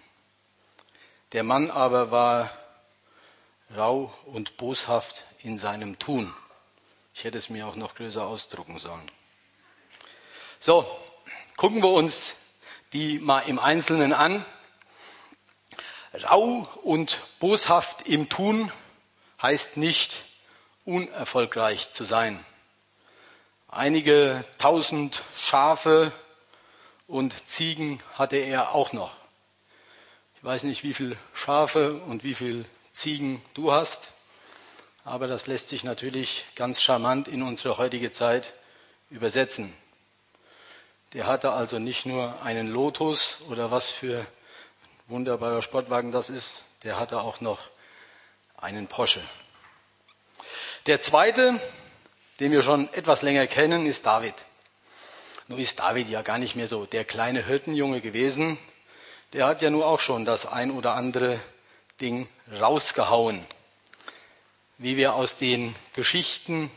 Der 1.33 1.45
Mann 1.45 1.71
aber 1.71 2.11
war 2.11 2.51
rau 3.77 4.13
und 4.27 4.57
boshaft 4.57 5.25
in 5.45 5.59
seinem 5.59 5.99
Tun. 5.99 6.35
Ich 7.15 7.25
hätte 7.25 7.39
es 7.39 7.49
mir 7.49 7.69
auch 7.69 7.77
noch 7.77 7.95
größer 7.95 8.27
ausdrucken 8.27 8.79
sollen. 8.79 9.11
So, 10.59 10.85
gucken 11.57 11.83
wir 11.83 11.91
uns 11.91 12.37
die 12.93 13.19
mal 13.19 13.41
im 13.41 13.59
Einzelnen 13.59 14.13
an. 14.13 14.45
Rau 16.25 16.69
und 16.83 17.21
boshaft 17.39 18.09
im 18.09 18.29
Tun 18.29 18.71
heißt 19.41 19.77
nicht 19.77 20.32
unerfolgreich 20.85 21.93
zu 21.93 22.05
sein. 22.05 22.45
Einige 23.69 24.45
tausend 24.59 25.25
Schafe 25.37 26.13
und 27.07 27.47
Ziegen 27.47 28.03
hatte 28.15 28.37
er 28.37 28.75
auch 28.75 28.93
noch. 28.93 29.13
Ich 30.37 30.45
weiß 30.45 30.65
nicht, 30.65 30.83
wie 30.83 30.93
viele 30.93 31.17
Schafe 31.35 31.95
und 31.95 32.25
wie 32.25 32.35
viele 32.35 32.65
Ziegen 32.93 33.43
du 33.55 33.73
hast, 33.73 34.13
aber 35.05 35.27
das 35.27 35.47
lässt 35.47 35.69
sich 35.69 35.85
natürlich 35.85 36.45
ganz 36.55 36.81
charmant 36.81 37.29
in 37.29 37.43
unsere 37.43 37.79
heutige 37.79 38.11
Zeit 38.11 38.53
übersetzen. 39.11 39.73
Der 41.15 41.27
hatte 41.27 41.53
also 41.53 41.79
nicht 41.79 42.07
nur 42.07 42.43
einen 42.43 42.69
Lotus 42.69 43.39
oder 43.49 43.71
was 43.71 43.91
für 43.91 44.27
wunderbarer 45.09 45.63
Sportwagen 45.63 46.13
das 46.13 46.31
ist, 46.31 46.65
der 46.85 46.99
hatte 46.99 47.21
auch 47.21 47.41
noch 47.41 47.61
einen 48.57 48.87
Porsche. 48.87 49.23
Der 50.87 51.01
zweite, 51.01 51.61
den 52.41 52.51
wir 52.51 52.63
schon 52.63 52.93
etwas 52.93 53.23
länger 53.23 53.47
kennen, 53.47 53.87
ist 53.87 54.05
David. 54.05 54.35
Nun 55.47 55.61
ist 55.61 55.79
David 55.79 56.09
ja 56.09 56.23
gar 56.23 56.39
nicht 56.39 56.57
mehr 56.57 56.67
so 56.67 56.87
der 56.87 57.05
kleine 57.05 57.47
Hirtenjunge 57.47 58.01
gewesen, 58.01 58.59
der 59.33 59.47
hat 59.47 59.63
ja 59.63 59.71
nur 59.71 59.87
auch 59.87 60.01
schon 60.01 60.25
das 60.25 60.45
ein 60.45 60.73
oder 60.73 60.95
andere 60.95 61.39
Ding 62.01 62.29
rausgehauen. 62.61 63.47
Wie 64.77 64.97
wir 64.97 65.15
aus 65.15 65.37
den 65.37 65.77
Geschichten 65.95 66.69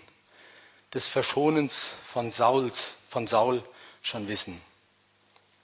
des 0.94 1.08
Verschonens 1.08 1.90
von, 2.06 2.30
Sauls, 2.30 2.98
von 3.10 3.26
Saul 3.26 3.64
schon 4.04 4.28
wissen. 4.28 4.62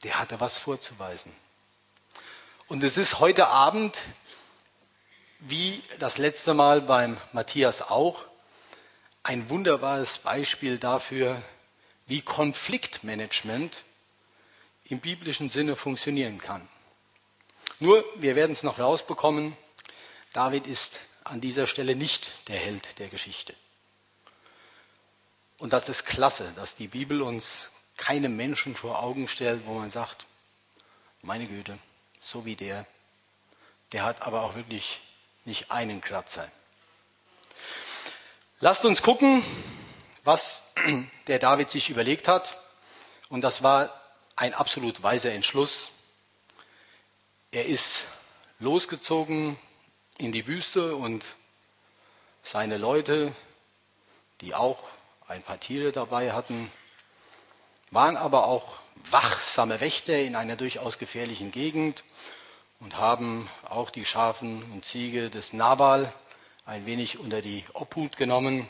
Der 0.03 0.17
hatte 0.17 0.39
was 0.39 0.57
vorzuweisen. 0.57 1.31
Und 2.67 2.83
es 2.83 2.97
ist 2.97 3.19
heute 3.19 3.49
Abend, 3.49 3.95
wie 5.39 5.83
das 5.99 6.17
letzte 6.17 6.55
Mal 6.55 6.81
beim 6.81 7.17
Matthias 7.33 7.83
auch, 7.83 8.25
ein 9.23 9.49
wunderbares 9.49 10.19
Beispiel 10.19 10.77
dafür, 10.77 11.41
wie 12.07 12.21
Konfliktmanagement 12.21 13.83
im 14.85 14.99
biblischen 14.99 15.47
Sinne 15.47 15.75
funktionieren 15.75 16.37
kann. 16.39 16.67
Nur, 17.79 18.03
wir 18.15 18.35
werden 18.35 18.51
es 18.51 18.63
noch 18.63 18.79
rausbekommen, 18.79 19.55
David 20.33 20.67
ist 20.67 21.09
an 21.23 21.41
dieser 21.41 21.67
Stelle 21.67 21.95
nicht 21.95 22.47
der 22.47 22.59
Held 22.59 22.99
der 22.99 23.07
Geschichte. 23.07 23.53
Und 25.59 25.73
das 25.73 25.89
ist 25.89 26.05
klasse, 26.05 26.51
dass 26.55 26.75
die 26.75 26.87
Bibel 26.87 27.21
uns 27.21 27.71
keine 27.97 28.29
Menschen 28.29 28.75
vor 28.75 29.01
Augen 29.03 29.27
stellt, 29.27 29.65
wo 29.65 29.75
man 29.75 29.91
sagt, 29.91 30.25
meine 31.21 31.45
Güte, 31.47 31.77
so 32.19 32.45
wie 32.45 32.55
der, 32.55 32.85
der 33.91 34.03
hat 34.03 34.23
aber 34.23 34.41
auch 34.41 34.55
wirklich 34.55 34.99
nicht 35.45 35.69
einen 35.69 36.01
Kratzer. 36.01 36.49
Lasst 38.63 38.85
uns 38.85 39.01
gucken, 39.01 39.43
was 40.23 40.75
der 41.27 41.39
David 41.39 41.71
sich 41.71 41.89
überlegt 41.89 42.27
hat. 42.27 42.57
Und 43.27 43.41
das 43.41 43.63
war 43.63 43.91
ein 44.35 44.53
absolut 44.53 45.01
weiser 45.01 45.31
Entschluss. 45.31 45.93
Er 47.49 47.65
ist 47.65 48.03
losgezogen 48.59 49.57
in 50.19 50.31
die 50.31 50.45
Wüste 50.45 50.95
und 50.95 51.25
seine 52.43 52.77
Leute, 52.77 53.33
die 54.41 54.53
auch 54.53 54.83
ein 55.27 55.41
paar 55.41 55.59
Tiere 55.59 55.91
dabei 55.91 56.31
hatten, 56.31 56.71
waren 57.89 58.15
aber 58.15 58.45
auch 58.45 58.79
wachsame 59.09 59.81
Wächter 59.81 60.19
in 60.19 60.35
einer 60.35 60.55
durchaus 60.55 60.99
gefährlichen 60.99 61.49
Gegend 61.49 62.03
und 62.79 62.97
haben 62.97 63.49
auch 63.67 63.89
die 63.89 64.05
Schafen 64.05 64.61
und 64.71 64.85
Ziege 64.85 65.31
des 65.31 65.51
Nabal 65.51 66.13
ein 66.65 66.85
wenig 66.85 67.19
unter 67.19 67.41
die 67.41 67.63
Obhut 67.73 68.17
genommen. 68.17 68.67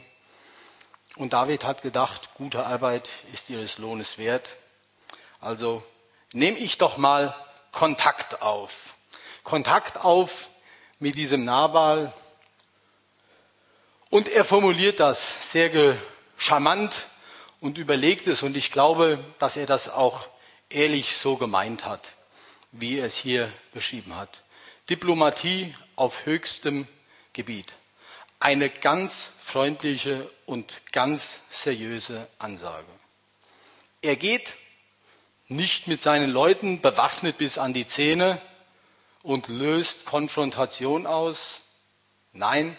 Und 1.16 1.34
David 1.34 1.66
hat 1.66 1.82
gedacht, 1.82 2.30
gute 2.36 2.66
Arbeit 2.66 3.10
ist 3.34 3.50
ihres 3.50 3.78
Lohnes 3.78 4.18
wert. 4.18 4.58
Also 5.40 5.84
nehme 6.34 6.58
ich 6.58 6.78
doch 6.78 6.98
mal 6.98 7.36
Kontakt 7.72 8.42
auf. 8.42 8.96
Kontakt 9.44 9.98
auf 9.98 10.50
mit 11.00 11.16
diesem 11.16 11.44
Nabal. 11.46 12.14
Und 14.10 14.30
er 14.30 14.46
formuliert 14.46 15.00
das 15.00 15.52
sehr 15.52 15.98
charmant 16.38 17.08
und 17.60 17.78
überlegt 17.78 18.28
es. 18.28 18.44
Und 18.44 18.56
ich 18.56 18.72
glaube, 18.72 19.24
dass 19.40 19.58
er 19.58 19.66
das 19.66 19.90
auch 19.90 20.28
ehrlich 20.70 21.18
so 21.18 21.38
gemeint 21.38 21.86
hat, 21.86 22.14
wie 22.72 23.00
er 23.00 23.06
es 23.06 23.18
hier 23.18 23.52
beschrieben 23.74 24.16
hat. 24.16 24.42
Diplomatie 24.90 25.74
auf 25.96 26.26
höchstem 26.26 26.88
Gebiet. 27.34 27.74
Eine 28.42 28.72
ganz 28.72 29.34
freundliche 29.44 30.28
und 30.48 30.82
ganz 30.92 31.62
seriöse 31.62 32.28
Ansage. 32.40 32.88
Er 34.02 34.16
geht 34.16 34.56
nicht 35.48 35.88
mit 35.88 36.02
seinen 36.02 36.32
Leuten 36.32 36.82
bewaffnet 36.82 37.38
bis 37.38 37.60
an 37.60 37.76
die 37.76 37.86
Zähne 37.86 38.42
und 39.22 39.48
löst 39.48 40.06
Konfrontation 40.06 41.06
aus. 41.06 41.62
Nein, 42.34 42.76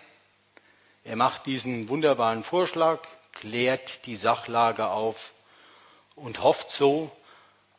er 1.04 1.14
macht 1.14 1.46
diesen 1.46 1.88
wunderbaren 1.88 2.42
Vorschlag, 2.42 2.98
klärt 3.30 4.04
die 4.06 4.16
Sachlage 4.16 4.88
auf 4.88 5.30
und 6.16 6.42
hofft 6.42 6.72
so 6.72 7.16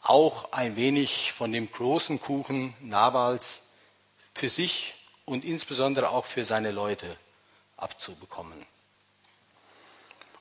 auch 0.01 0.53
ein 0.53 0.77
wenig 0.77 1.33
von 1.33 1.51
dem 1.51 1.69
großen 1.69 2.21
Kuchen 2.21 2.75
Nabals 2.79 3.73
für 4.33 4.47
sich 4.47 4.93
und 5.25 5.43
insbesondere 5.43 6.11
auch 6.11 6.25
für 6.25 6.45
seine 6.45 6.71
Leute 6.71 7.17
abzubekommen. 7.83 8.65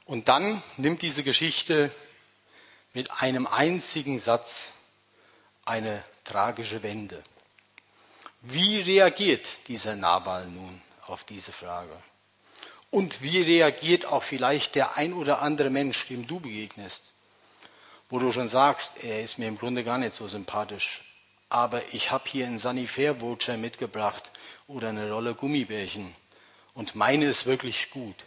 Und 0.07 0.29
dann 0.29 0.63
nimmt 0.77 1.03
diese 1.03 1.23
Geschichte 1.23 1.91
mit 2.93 3.11
einem 3.21 3.47
einzigen 3.47 4.19
Satz 4.19 4.73
eine 5.65 6.03
tragische 6.25 6.83
Wende. 6.83 7.23
Wie 8.43 8.81
reagiert 8.81 9.47
dieser 9.69 9.97
Nabal 9.97 10.47
nun 10.47 10.81
auf 11.07 11.25
diese 11.25 11.53
Frage? 11.53 11.97
Und 12.91 13.23
wie 13.23 13.41
reagiert 13.41 14.05
auch 14.05 14.23
vielleicht 14.23 14.75
der 14.75 14.97
ein 14.97 15.13
oder 15.13 15.41
andere 15.41 15.71
Mensch, 15.71 16.07
dem 16.07 16.27
du 16.27 16.41
begegnest, 16.41 17.05
wo 18.11 18.19
du 18.19 18.33
schon 18.33 18.49
sagst, 18.49 19.05
er 19.05 19.23
ist 19.23 19.39
mir 19.39 19.49
im 19.49 19.57
Grunde 19.57 19.85
gar 19.85 19.97
nicht 19.97 20.15
so 20.15 20.29
sympathisch, 20.29 21.03
aber 21.49 21.83
ich 21.95 22.11
habe 22.11 22.29
hier 22.29 22.47
einen 22.47 22.59
Sunny 22.59 22.87
Fair-Voucher 22.87 23.57
mitgebracht 23.57 24.31
oder 24.67 24.91
eine 24.91 25.11
Rolle 25.11 25.35
Gummibärchen 25.35 26.15
und 26.75 26.95
meine 26.95 27.27
ist 27.27 27.47
wirklich 27.47 27.91
gut. 27.91 28.25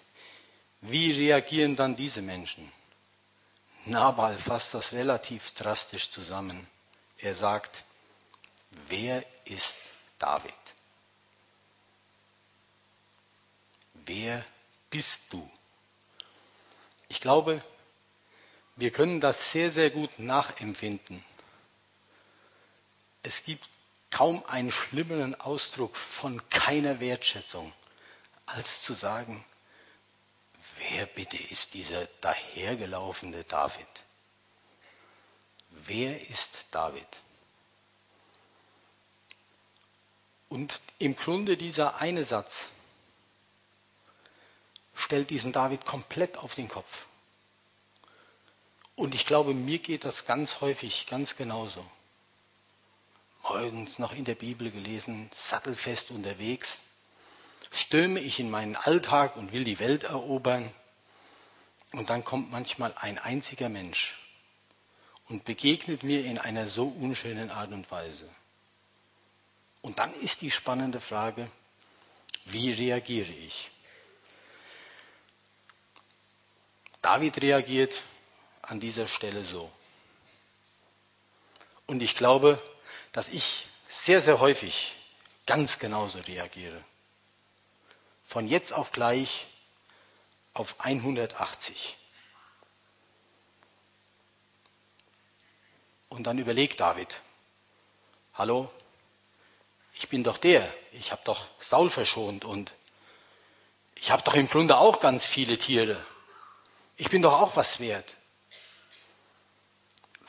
Wie 0.82 1.12
reagieren 1.12 1.75
dann 1.75 1.96
diese 1.96 2.22
Menschen? 2.22 2.72
Nabal 3.86 4.38
fasst 4.38 4.74
das 4.74 4.94
relativ 4.94 5.52
drastisch 5.52 6.10
zusammen. 6.10 6.68
Er 7.18 7.36
sagt, 7.36 7.84
wer 8.88 9.24
ist 9.46 9.90
David? 10.20 10.54
wer 14.06 14.44
bist 14.90 15.34
du? 15.34 15.50
Ich 17.08 17.20
glaube, 17.20 17.64
wir 18.75 18.92
können 18.92 19.22
das 19.22 19.52
sehr, 19.52 19.72
sehr 19.72 19.90
gut 19.90 20.20
nachempfinden. 20.20 21.24
Es 23.24 23.44
gibt 23.44 23.68
kaum 24.12 24.46
einen 24.46 24.72
schlimmeren 24.72 25.40
Ausdruck 25.40 25.96
von 25.96 26.48
keiner 26.50 27.00
Wertschätzung, 27.00 27.72
als 28.46 28.82
zu 28.84 28.94
sagen, 28.94 29.44
wer 30.78 31.06
bitte 31.06 31.38
ist 31.38 31.74
dieser 31.74 32.06
dahergelaufene 32.22 33.44
David? 33.46 33.88
Wer 35.70 36.30
ist 36.30 36.68
David? 36.72 37.08
Und 40.50 40.80
im 41.00 41.16
Grunde 41.16 41.58
dieser 41.58 41.98
eine 41.98 42.24
Satz 42.24 42.70
stellt 44.96 45.30
diesen 45.30 45.52
David 45.52 45.86
komplett 45.86 46.38
auf 46.38 46.56
den 46.56 46.70
Kopf. 46.70 47.06
Und 48.96 49.14
ich 49.14 49.25
glaube, 49.25 49.54
mir 49.54 49.80
geht 49.80 50.06
das 50.06 50.25
ganz 50.25 50.62
häufig 50.62 51.08
ganz 51.08 51.36
genauso. 51.36 51.86
Morgens 53.44 54.00
noch 54.00 54.14
in 54.14 54.24
der 54.25 54.36
Bibel 54.36 54.72
gelesen, 54.72 55.30
sattelfest 55.34 56.12
unterwegs, 56.12 56.82
stürme 57.75 58.20
ich 58.20 58.39
in 58.39 58.50
meinen 58.50 58.75
Alltag 58.75 59.36
und 59.36 59.51
will 59.51 59.65
die 59.65 59.79
Welt 59.79 60.03
erobern. 60.03 60.72
Und 61.91 62.10
dann 62.10 62.24
kommt 62.24 62.51
manchmal 62.51 62.94
ein 62.98 63.20
einziger 63.20 63.70
Mensch 63.70 64.20
und 65.27 65.44
begegnet 65.44 66.03
mir 66.03 66.25
in 66.25 66.39
einer 66.39 66.67
so 66.67 66.88
unschönen 66.88 67.51
Art 67.51 67.72
und 67.72 67.89
Weise. 67.91 68.29
Und 69.82 70.00
dann 70.00 70.13
ist 70.15 70.41
die 70.41 70.51
spannende 70.51 71.00
Frage, 71.00 71.50
wie 72.46 72.72
reagiere 72.72 73.32
ich? 73.32 73.70
David 77.01 77.41
reagiert 77.41 78.01
an 78.62 78.79
dieser 78.79 79.08
Stelle 79.08 79.44
so. 79.44 79.72
Und 81.86 82.01
ich 82.01 82.15
glaube, 82.15 82.60
dass 83.12 83.29
ich 83.29 83.67
sehr, 83.88 84.22
sehr 84.22 84.39
häufig 84.39 84.96
ganz 85.46 85.77
genauso 85.77 86.20
reagiere. 86.20 86.84
Von 88.25 88.48
jetzt 88.48 88.74
auf 88.74 88.91
gleich 88.91 89.46
auf 90.53 90.79
180. 90.79 91.98
Und 96.10 96.24
dann 96.24 96.38
überlegt 96.38 96.79
David, 96.79 97.20
hallo, 98.34 98.72
ich 99.94 100.10
bin 100.10 100.24
doch 100.24 100.38
der, 100.38 100.74
ich 100.91 101.12
habe 101.12 101.22
doch 101.25 101.46
Saul 101.60 101.89
verschont 101.89 102.46
und 102.46 102.74
ich 103.96 104.12
habe 104.12 104.24
doch 104.24 104.34
im 104.34 104.48
Grunde 104.48 104.77
auch 104.77 105.00
ganz 105.00 105.25
viele 105.27 105.58
Tiere. 105.58 106.03
Ich 106.98 107.10
bin 107.10 107.22
doch 107.22 107.34
auch 107.34 107.55
was 107.55 107.79
wert. 107.79 108.15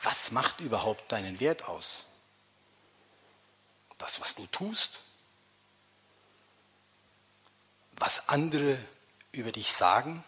Was 0.01 0.31
macht 0.31 0.59
überhaupt 0.59 1.11
deinen 1.11 1.39
Wert 1.39 1.67
aus? 1.67 2.03
Das, 3.97 4.21
was 4.21 4.35
du 4.35 4.45
tust? 4.47 4.99
Was 7.97 8.29
andere 8.29 8.77
über 9.31 9.51
dich 9.51 9.71
sagen? 9.71 10.23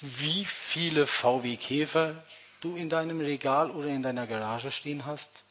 Wie 0.00 0.44
viele 0.44 1.06
VW 1.06 1.56
Käfer 1.56 2.22
du 2.60 2.76
in 2.76 2.88
deinem 2.88 3.20
Regal 3.20 3.70
oder 3.70 3.88
in 3.88 4.02
deiner 4.02 4.26
Garage 4.26 4.70
stehen 4.70 5.04
hast? 5.04 5.44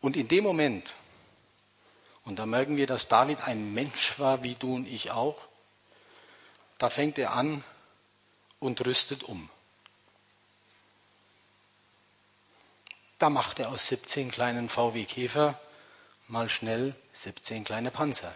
Und 0.00 0.16
in 0.16 0.28
dem 0.28 0.44
Moment, 0.44 0.92
und 2.24 2.38
da 2.38 2.46
merken 2.46 2.76
wir, 2.76 2.86
dass 2.86 3.08
David 3.08 3.42
ein 3.42 3.74
Mensch 3.74 4.18
war, 4.18 4.42
wie 4.42 4.54
du 4.54 4.74
und 4.74 4.86
ich 4.86 5.10
auch, 5.10 5.46
da 6.78 6.90
fängt 6.90 7.18
er 7.18 7.32
an 7.32 7.64
und 8.58 8.84
rüstet 8.86 9.22
um. 9.22 9.50
Da 13.18 13.30
macht 13.30 13.58
er 13.58 13.70
aus 13.70 13.86
17 13.86 14.30
kleinen 14.30 14.68
VW 14.68 15.04
Käfer 15.04 15.58
mal 16.28 16.48
schnell 16.48 16.94
17 17.12 17.64
kleine 17.64 17.90
Panzer. 17.90 18.34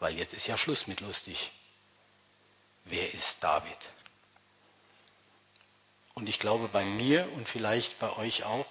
Weil 0.00 0.16
jetzt 0.16 0.34
ist 0.34 0.46
ja 0.46 0.56
Schluss 0.56 0.86
mit 0.86 1.00
lustig. 1.00 1.52
Wer 2.84 3.12
ist 3.14 3.42
David? 3.42 3.78
Und 6.14 6.28
ich 6.28 6.38
glaube, 6.38 6.68
bei 6.68 6.84
mir 6.84 7.30
und 7.32 7.48
vielleicht 7.48 7.98
bei 7.98 8.14
euch 8.16 8.44
auch 8.44 8.66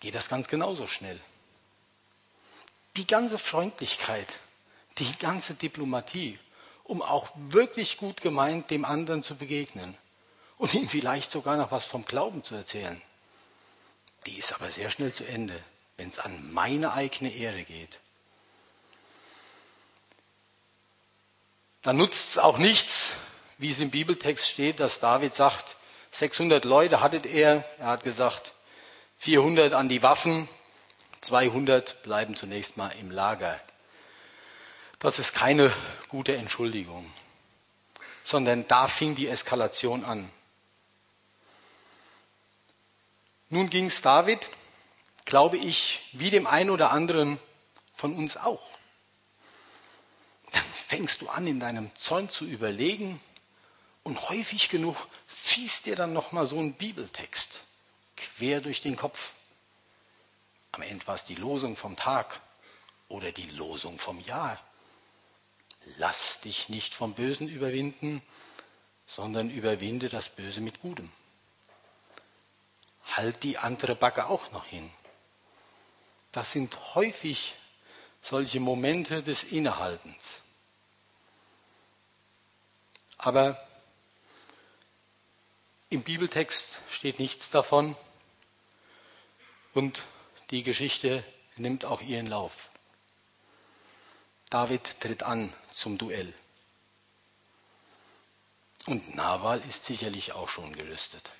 geht 0.00 0.14
das 0.14 0.28
ganz 0.28 0.48
genauso 0.48 0.86
schnell. 0.86 1.20
Die 2.96 3.06
ganze 3.06 3.38
Freundlichkeit, 3.38 4.38
die 4.98 5.16
ganze 5.18 5.54
Diplomatie, 5.54 6.38
um 6.84 7.02
auch 7.02 7.30
wirklich 7.34 7.96
gut 7.96 8.20
gemeint 8.20 8.70
dem 8.70 8.84
anderen 8.84 9.22
zu 9.22 9.34
begegnen 9.34 9.96
und 10.58 10.74
ihm 10.74 10.88
vielleicht 10.88 11.30
sogar 11.30 11.56
noch 11.56 11.70
was 11.70 11.84
vom 11.84 12.04
Glauben 12.04 12.44
zu 12.44 12.54
erzählen. 12.54 13.00
Die 14.26 14.38
ist 14.38 14.52
aber 14.52 14.70
sehr 14.70 14.90
schnell 14.90 15.12
zu 15.12 15.24
Ende, 15.24 15.60
wenn 15.96 16.08
es 16.08 16.18
an 16.18 16.52
meine 16.52 16.92
eigene 16.92 17.32
Ehre 17.32 17.62
geht. 17.62 17.98
Dann 21.82 21.96
nutzt 21.96 22.30
es 22.30 22.38
auch 22.38 22.58
nichts, 22.58 23.16
wie 23.58 23.70
es 23.70 23.80
im 23.80 23.90
Bibeltext 23.90 24.48
steht, 24.48 24.80
dass 24.80 25.00
David 25.00 25.34
sagt, 25.34 25.76
600 26.10 26.64
Leute 26.64 27.00
hattet 27.00 27.26
er, 27.26 27.64
er 27.78 27.86
hat 27.86 28.04
gesagt, 28.04 28.52
400 29.18 29.74
an 29.74 29.88
die 29.88 30.02
Waffen, 30.02 30.48
200 31.20 32.02
bleiben 32.02 32.36
zunächst 32.36 32.76
mal 32.76 32.92
im 33.00 33.10
Lager. 33.10 33.58
Das 34.98 35.18
ist 35.18 35.34
keine 35.34 35.72
gute 36.08 36.36
Entschuldigung, 36.36 37.10
sondern 38.22 38.66
da 38.66 38.86
fing 38.88 39.14
die 39.14 39.28
Eskalation 39.28 40.04
an. 40.04 40.30
Nun 43.50 43.68
ging 43.68 43.86
es 43.86 44.00
David, 44.00 44.48
glaube 45.24 45.56
ich, 45.56 46.00
wie 46.12 46.30
dem 46.30 46.46
einen 46.46 46.70
oder 46.70 46.90
anderen 46.90 47.38
von 47.94 48.14
uns 48.14 48.36
auch. 48.36 48.62
Dann 50.52 50.64
fängst 50.64 51.22
du 51.22 51.28
an, 51.28 51.46
in 51.46 51.60
deinem 51.60 51.94
Zorn 51.96 52.28
zu 52.28 52.44
überlegen 52.44 53.20
und 54.02 54.28
häufig 54.28 54.68
genug 54.68 55.08
schießt 55.44 55.86
dir 55.86 55.96
dann 55.96 56.12
nochmal 56.12 56.46
so 56.46 56.58
ein 56.58 56.74
Bibeltext 56.74 57.62
quer 58.16 58.60
durch 58.60 58.80
den 58.80 58.96
Kopf. 58.96 59.32
Am 60.72 60.82
Ende 60.82 61.06
war 61.06 61.14
es 61.14 61.24
die 61.24 61.34
Losung 61.34 61.76
vom 61.76 61.96
Tag 61.96 62.40
oder 63.08 63.32
die 63.32 63.50
Losung 63.50 63.98
vom 63.98 64.20
Jahr. 64.20 64.60
Lass 65.98 66.40
dich 66.40 66.68
nicht 66.68 66.94
vom 66.94 67.14
Bösen 67.14 67.48
überwinden, 67.48 68.22
sondern 69.06 69.50
überwinde 69.50 70.08
das 70.08 70.28
Böse 70.28 70.60
mit 70.60 70.80
Gutem. 70.80 71.10
Halt 73.12 73.42
die 73.42 73.58
andere 73.58 73.94
Backe 73.94 74.26
auch 74.26 74.50
noch 74.50 74.64
hin. 74.64 74.90
Das 76.34 76.50
sind 76.50 76.96
häufig 76.96 77.54
solche 78.20 78.58
Momente 78.58 79.22
des 79.22 79.44
Innehaltens. 79.44 80.40
Aber 83.18 83.64
im 85.90 86.02
Bibeltext 86.02 86.80
steht 86.90 87.20
nichts 87.20 87.50
davon 87.50 87.96
und 89.74 90.02
die 90.50 90.64
Geschichte 90.64 91.24
nimmt 91.56 91.84
auch 91.84 92.00
ihren 92.00 92.26
Lauf. 92.26 92.70
David 94.50 95.00
tritt 95.00 95.22
an 95.22 95.52
zum 95.70 95.98
Duell. 95.98 96.34
Und 98.86 99.14
Nabal 99.14 99.62
ist 99.68 99.84
sicherlich 99.84 100.32
auch 100.32 100.48
schon 100.48 100.74
gerüstet. 100.74 101.30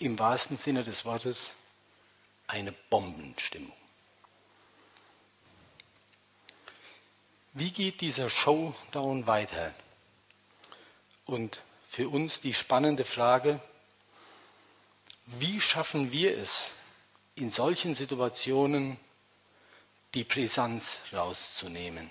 Im 0.00 0.18
wahrsten 0.18 0.56
Sinne 0.56 0.82
des 0.82 1.04
Wortes 1.04 1.52
eine 2.50 2.72
Bombenstimmung. 2.72 3.72
Wie 7.52 7.70
geht 7.70 8.00
dieser 8.00 8.30
Showdown 8.30 9.26
weiter? 9.26 9.72
Und 11.26 11.62
für 11.88 12.08
uns 12.08 12.40
die 12.40 12.54
spannende 12.54 13.04
Frage, 13.04 13.60
wie 15.26 15.60
schaffen 15.60 16.12
wir 16.12 16.36
es, 16.36 16.70
in 17.36 17.50
solchen 17.50 17.94
Situationen 17.94 18.98
die 20.14 20.24
Brisanz 20.24 20.98
rauszunehmen. 21.12 22.10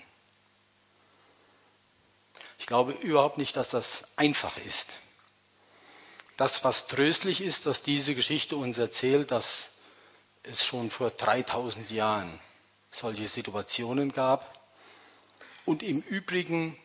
Ich 2.58 2.66
glaube 2.66 2.92
überhaupt 2.92 3.38
nicht, 3.38 3.56
dass 3.56 3.68
das 3.70 4.16
einfach 4.16 4.56
ist. 4.58 4.96
Das, 6.36 6.64
was 6.64 6.86
tröstlich 6.86 7.42
ist, 7.42 7.66
dass 7.66 7.82
diese 7.82 8.14
Geschichte 8.14 8.56
uns 8.56 8.78
erzählt, 8.78 9.30
dass 9.30 9.70
es 10.42 10.64
schon 10.64 10.90
vor 10.90 11.10
3000 11.10 11.90
Jahren 11.90 12.38
solche 12.90 13.28
Situationen 13.28 14.12
gab. 14.12 14.58
Und 15.64 15.82
im 15.82 16.00
Übrigen 16.00 16.76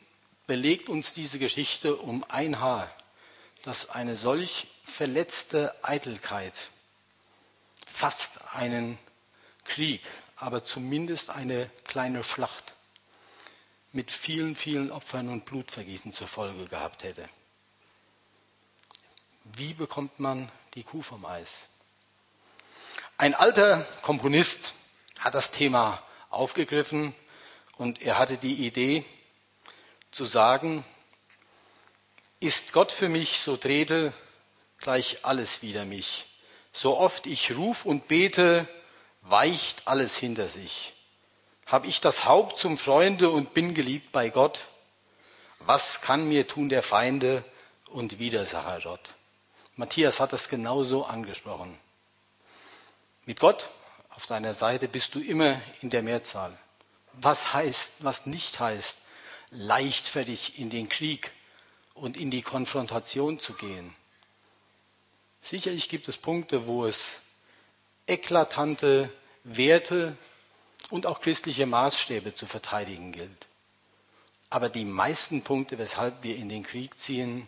belegt 0.48 0.90
uns 0.90 1.14
diese 1.14 1.40
Geschichte 1.40 1.96
um 1.96 2.24
ein 2.30 2.60
Haar, 2.60 2.90
dass 3.64 3.90
eine 3.90 4.16
solch 4.16 4.68
verletzte 4.84 5.74
Eitelkeit 5.84 6.54
fast 7.86 8.54
einen 8.54 8.98
Krieg, 9.64 10.02
aber 10.36 10.64
zumindest 10.64 11.30
eine 11.30 11.70
kleine 11.86 12.24
Schlacht 12.24 12.74
mit 13.92 14.12
vielen, 14.12 14.56
vielen 14.56 14.92
Opfern 14.92 15.30
und 15.30 15.46
Blutvergießen 15.46 16.14
zur 16.14 16.28
Folge 16.28 16.66
gehabt 16.66 17.04
hätte. 17.04 17.28
Wie 19.46 19.74
bekommt 19.74 20.20
man 20.20 20.52
die 20.74 20.84
Kuh 20.84 21.02
vom 21.02 21.26
Eis? 21.26 21.70
Ein 23.18 23.34
alter 23.34 23.86
Komponist 24.02 24.74
hat 25.20 25.36
das 25.36 25.52
Thema 25.52 26.04
aufgegriffen 26.30 27.16
und 27.78 28.04
er 28.04 28.18
hatte 28.18 28.36
die 28.36 28.66
Idee 28.66 29.06
zu 30.12 30.26
sagen, 30.26 30.84
ist 32.42 32.74
Gott 32.74 32.92
für 32.92 33.08
mich, 33.08 33.40
so 33.40 33.56
trete 33.56 34.12
gleich 34.80 35.24
alles 35.24 35.62
wider 35.62 35.86
mich. 35.86 36.26
So 36.74 36.98
oft 36.98 37.26
ich 37.26 37.56
ruf 37.56 37.86
und 37.86 38.10
bete, 38.10 38.68
weicht 39.22 39.88
alles 39.88 40.18
hinter 40.18 40.50
sich. 40.50 40.92
Hab 41.68 41.86
ich 41.86 42.02
das 42.02 42.26
Haupt 42.26 42.58
zum 42.58 42.78
Freunde 42.78 43.30
und 43.30 43.54
bin 43.54 43.74
geliebt 43.74 44.12
bei 44.12 44.28
Gott? 44.28 44.68
Was 45.60 46.02
kann 46.02 46.28
mir 46.28 46.48
tun 46.48 46.68
der 46.68 46.84
Feinde 46.84 47.46
und 47.88 48.20
Widersacher 48.20 48.82
Gott? 48.84 49.14
Matthias 49.78 50.20
hat 50.20 50.34
das 50.34 50.50
genauso 50.50 51.06
angesprochen. 51.06 51.80
Mit 53.26 53.40
Gott 53.40 53.70
auf 54.10 54.26
deiner 54.28 54.54
Seite 54.54 54.88
bist 54.88 55.16
du 55.16 55.20
immer 55.20 55.62
in 55.82 55.90
der 55.90 56.02
Mehrzahl. 56.02 56.58
Was 57.14 57.54
heißt, 57.54 58.04
was 58.04 58.26
nicht 58.26 58.60
heißt, 58.60 59.02
leichtfertig 59.52 60.60
in 60.60 60.70
den 60.70 60.90
Krieg 60.90 61.32
und 61.94 62.18
in 62.18 62.30
die 62.30 62.42
Konfrontation 62.42 63.40
zu 63.40 63.54
gehen. 63.54 63.96
Sicherlich 65.42 65.90
gibt 65.90 66.08
es 66.08 66.18
Punkte, 66.18 66.68
wo 66.68 66.86
es 66.86 67.20
eklatante 68.08 69.10
Werte 69.44 70.18
und 70.90 71.06
auch 71.06 71.22
christliche 71.22 71.66
Maßstäbe 71.66 72.36
zu 72.36 72.46
verteidigen 72.46 73.12
gilt. 73.12 73.48
Aber 74.50 74.70
die 74.70 74.86
meisten 74.86 75.44
Punkte, 75.44 75.78
weshalb 75.78 76.24
wir 76.24 76.36
in 76.36 76.50
den 76.50 76.64
Krieg 76.64 76.98
ziehen, 76.98 77.48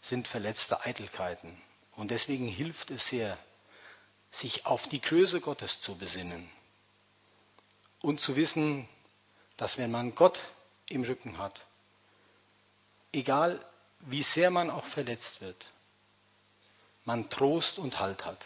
sind 0.00 0.28
verletzte 0.28 0.84
Eitelkeiten. 0.84 1.60
Und 1.96 2.10
deswegen 2.10 2.46
hilft 2.46 2.90
es 2.90 3.08
sehr, 3.08 3.36
sich 4.36 4.66
auf 4.66 4.88
die 4.88 5.00
Größe 5.00 5.40
Gottes 5.40 5.80
zu 5.80 5.96
besinnen 5.96 6.48
und 8.02 8.20
zu 8.20 8.36
wissen, 8.36 8.88
dass 9.56 9.78
wenn 9.78 9.90
man 9.90 10.14
Gott 10.14 10.40
im 10.88 11.04
Rücken 11.04 11.38
hat, 11.38 11.64
egal 13.12 13.58
wie 14.00 14.22
sehr 14.22 14.50
man 14.50 14.70
auch 14.70 14.84
verletzt 14.84 15.40
wird, 15.40 15.66
man 17.04 17.30
Trost 17.30 17.78
und 17.78 17.98
Halt 17.98 18.24
hat. 18.24 18.44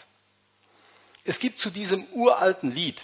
Es 1.25 1.39
gibt 1.39 1.59
zu 1.59 1.71
diesem 1.71 2.05
uralten 2.13 2.71
Lied 2.71 3.03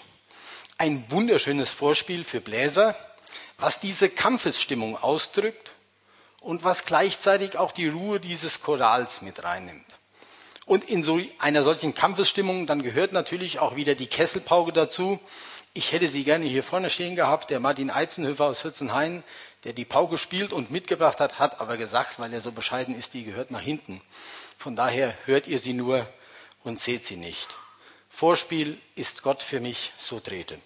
ein 0.79 1.11
wunderschönes 1.11 1.71
Vorspiel 1.71 2.25
für 2.25 2.41
Bläser, 2.41 2.97
was 3.59 3.81
diese 3.81 4.11
Kampfesstimmung 4.11 4.97
ausdrückt 4.97 5.73
und 6.41 6.63
was 6.63 6.85
gleichzeitig 6.85 7.57
auch 7.57 7.73
die 7.73 7.89
Ruhe 7.89 8.21
dieses 8.21 8.61
Chorals 8.63 9.23
mit 9.23 9.43
reinnimmt. 9.43 9.97
Und 10.67 10.85
in 10.85 11.05
so 11.05 11.21
einer 11.39 11.63
solchen 11.63 11.95
Kampfesstimmung, 11.95 12.67
dann 12.67 12.83
gehört 12.83 13.13
natürlich 13.13 13.61
auch 13.61 13.77
wieder 13.77 13.95
die 13.95 14.09
Kesselpauke 14.09 14.73
dazu. 14.73 15.21
Ich 15.75 15.93
hätte 15.93 16.09
sie 16.09 16.25
gerne 16.25 16.45
hier 16.45 16.65
vorne 16.65 16.91
stehen 16.91 17.15
gehabt. 17.15 17.51
Der 17.51 17.61
Martin 17.61 17.89
Eizenhöfer 17.89 18.47
aus 18.47 18.65
Hürzenhain, 18.65 19.23
der 19.63 19.73
die 19.73 19.85
Pauke 19.85 20.19
spielt 20.19 20.53
und 20.53 20.73
mitgebracht 20.73 21.21
hat, 21.21 21.39
hat 21.39 21.61
aber 21.61 21.77
gesagt, 21.77 22.19
weil 22.19 22.33
er 22.33 22.41
so 22.41 22.51
bescheiden 22.51 22.97
ist, 22.97 23.15
die 23.15 23.25
gehört 23.25 23.53
nach 23.53 23.61
hinten. 23.61 24.03
Von 24.59 24.75
daher 24.75 25.15
hört 25.25 25.47
ihr 25.47 25.61
sie 25.61 25.73
nur 25.73 26.09
und 26.65 26.81
seht 26.81 27.07
sie 27.07 27.17
nicht. 27.17 27.57
Vorspiel 28.11 28.77
ist 28.97 29.23
Gott 29.23 29.43
für 29.43 29.61
mich 29.61 29.93
so 29.99 30.19
trete. 30.19 30.59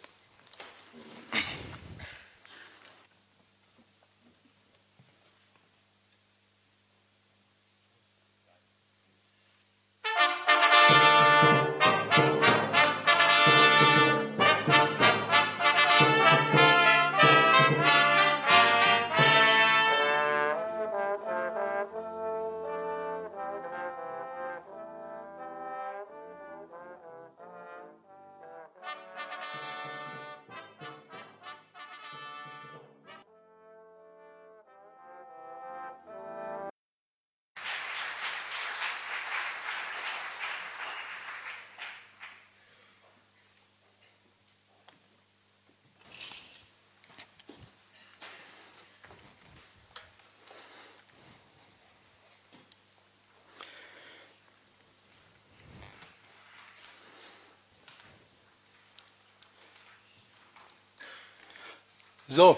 So, 62.32 62.56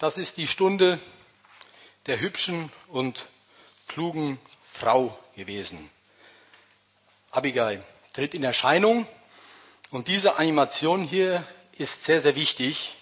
das 0.00 0.18
ist 0.18 0.36
die 0.36 0.48
Stunde 0.48 0.98
der 2.06 2.18
hübschen 2.18 2.72
und 2.88 3.26
klugen 3.86 4.40
Frau 4.64 5.16
gewesen. 5.36 5.88
Abigail 7.30 7.84
tritt 8.14 8.34
in 8.34 8.42
Erscheinung 8.42 9.06
und 9.92 10.08
diese 10.08 10.38
Animation 10.38 11.04
hier 11.04 11.46
ist 11.78 12.02
sehr, 12.02 12.20
sehr 12.20 12.34
wichtig, 12.34 12.96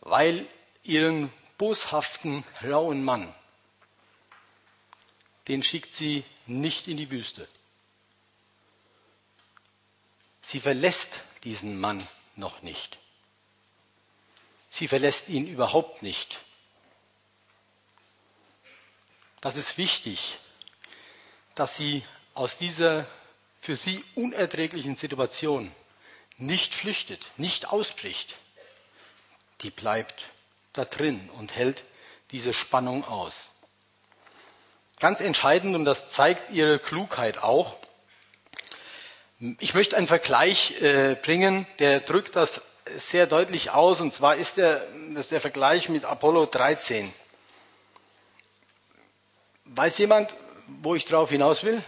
weil 0.00 0.46
ihren 0.82 1.30
boshaften, 1.58 2.42
rauen 2.64 3.04
Mann, 3.04 3.34
den 5.48 5.62
schickt 5.62 5.92
sie 5.92 6.24
nicht 6.46 6.88
in 6.88 6.96
die 6.96 7.10
Wüste. 7.10 7.46
Sie 10.40 10.58
verlässt 10.58 11.20
diesen 11.44 11.78
Mann 11.78 12.02
noch 12.38 12.62
nicht. 12.62 12.98
Sie 14.70 14.88
verlässt 14.88 15.28
ihn 15.28 15.46
überhaupt 15.46 16.02
nicht. 16.02 16.38
Das 19.40 19.56
ist 19.56 19.78
wichtig, 19.78 20.36
dass 21.54 21.76
sie 21.76 22.04
aus 22.34 22.56
dieser 22.56 23.06
für 23.60 23.76
sie 23.76 24.04
unerträglichen 24.14 24.94
Situation 24.96 25.72
nicht 26.36 26.74
flüchtet, 26.74 27.26
nicht 27.36 27.68
ausbricht. 27.68 28.36
Die 29.62 29.70
bleibt 29.70 30.28
da 30.72 30.84
drin 30.84 31.28
und 31.30 31.54
hält 31.56 31.82
diese 32.30 32.54
Spannung 32.54 33.04
aus. 33.04 33.50
Ganz 35.00 35.20
entscheidend, 35.20 35.74
und 35.74 35.84
das 35.84 36.08
zeigt 36.08 36.50
ihre 36.50 36.78
Klugheit 36.78 37.38
auch, 37.38 37.76
ich 39.40 39.74
möchte 39.74 39.96
einen 39.96 40.06
Vergleich 40.08 40.82
äh, 40.82 41.14
bringen, 41.14 41.66
der 41.78 42.00
drückt 42.00 42.34
das 42.36 42.62
sehr 42.96 43.26
deutlich 43.26 43.70
aus, 43.70 44.00
und 44.00 44.12
zwar 44.12 44.36
ist 44.36 44.56
der, 44.56 44.84
das 45.10 45.26
ist 45.26 45.32
der 45.32 45.40
Vergleich 45.40 45.88
mit 45.88 46.04
Apollo 46.04 46.46
13. 46.46 47.12
Weiß 49.66 49.98
jemand, 49.98 50.34
wo 50.82 50.94
ich 50.94 51.04
drauf 51.04 51.30
hinaus 51.30 51.62
will? 51.62 51.82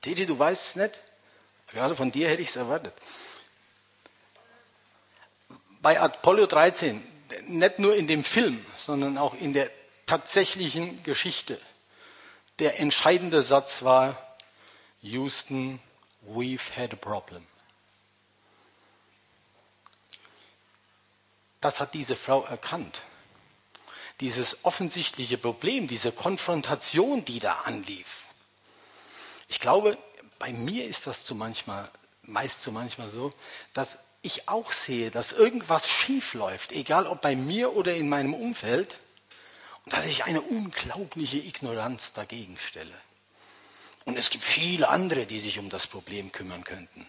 Titi, 0.00 0.26
du 0.26 0.38
weißt 0.38 0.64
es 0.64 0.76
nicht? 0.76 1.00
Gerade 1.68 1.94
von 1.94 2.10
dir 2.10 2.28
hätte 2.28 2.42
ich 2.42 2.48
es 2.48 2.56
erwartet. 2.56 2.94
Bei 5.82 6.00
Apollo 6.00 6.46
13, 6.46 7.00
nicht 7.46 7.78
nur 7.78 7.94
in 7.94 8.06
dem 8.06 8.24
Film, 8.24 8.64
sondern 8.76 9.18
auch 9.18 9.34
in 9.34 9.52
der 9.52 9.70
tatsächlichen 10.06 11.02
Geschichte, 11.04 11.60
der 12.58 12.80
entscheidende 12.80 13.42
Satz 13.42 13.82
war, 13.82 14.16
Houston, 15.02 15.80
we've 16.22 16.76
had 16.76 16.92
a 16.92 16.96
problem. 16.96 17.46
Das 21.60 21.80
hat 21.80 21.94
diese 21.94 22.16
Frau 22.16 22.44
erkannt. 22.44 23.02
Dieses 24.20 24.64
offensichtliche 24.64 25.38
Problem, 25.38 25.88
diese 25.88 26.12
Konfrontation, 26.12 27.24
die 27.24 27.38
da 27.38 27.60
anlief. 27.64 28.24
Ich 29.48 29.60
glaube, 29.60 29.96
bei 30.38 30.52
mir 30.52 30.86
ist 30.86 31.06
das 31.06 31.24
zu 31.24 31.34
manchmal, 31.34 31.90
meist 32.22 32.62
zu 32.62 32.72
manchmal 32.72 33.10
so, 33.10 33.32
dass 33.72 33.98
ich 34.22 34.48
auch 34.48 34.72
sehe, 34.72 35.10
dass 35.10 35.32
irgendwas 35.32 35.88
schief 35.88 36.34
läuft, 36.34 36.72
egal 36.72 37.06
ob 37.06 37.22
bei 37.22 37.34
mir 37.36 37.74
oder 37.74 37.94
in 37.94 38.08
meinem 38.08 38.34
Umfeld, 38.34 38.98
und 39.84 39.94
dass 39.94 40.06
ich 40.06 40.24
eine 40.24 40.42
unglaubliche 40.42 41.38
Ignoranz 41.38 42.12
dagegen 42.12 42.58
stelle. 42.58 42.94
Und 44.10 44.16
es 44.16 44.30
gibt 44.30 44.42
viele 44.42 44.88
andere, 44.88 45.24
die 45.24 45.38
sich 45.38 45.60
um 45.60 45.70
das 45.70 45.86
Problem 45.86 46.32
kümmern 46.32 46.64
könnten. 46.64 47.06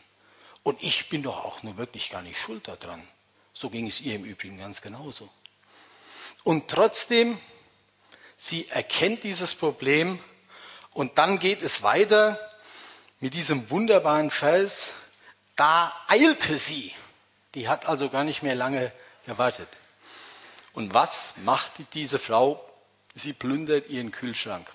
Und 0.61 0.83
ich 0.83 1.09
bin 1.09 1.23
doch 1.23 1.43
auch 1.43 1.63
nur 1.63 1.75
wirklich 1.77 2.11
gar 2.11 2.21
nicht 2.21 2.39
schuld 2.39 2.67
daran. 2.67 3.01
So 3.55 3.71
ging 3.71 3.87
es 3.87 4.01
ihr 4.01 4.13
im 4.13 4.23
Übrigen 4.23 4.59
ganz 4.59 4.83
genauso. 4.83 5.27
Und 6.43 6.67
trotzdem, 6.67 7.39
sie 8.37 8.67
erkennt 8.67 9.23
dieses 9.23 9.55
Problem 9.55 10.19
und 10.93 11.17
dann 11.17 11.39
geht 11.39 11.63
es 11.63 11.81
weiter 11.81 12.39
mit 13.19 13.33
diesem 13.33 13.71
wunderbaren 13.71 14.29
Vers, 14.29 14.91
da 15.55 15.91
eilte 16.07 16.59
sie. 16.59 16.93
Die 17.55 17.67
hat 17.67 17.87
also 17.87 18.09
gar 18.09 18.23
nicht 18.23 18.43
mehr 18.43 18.53
lange 18.53 18.91
gewartet. 19.25 19.69
Und 20.73 20.93
was 20.93 21.37
macht 21.37 21.71
diese 21.95 22.19
Frau? 22.19 22.63
Sie 23.15 23.33
plündert 23.33 23.89
ihren 23.89 24.11
Kühlschrank 24.11 24.69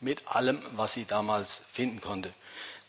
mit 0.00 0.26
allem, 0.28 0.60
was 0.72 0.94
sie 0.94 1.04
damals 1.04 1.60
finden 1.72 2.00
konnte. 2.00 2.32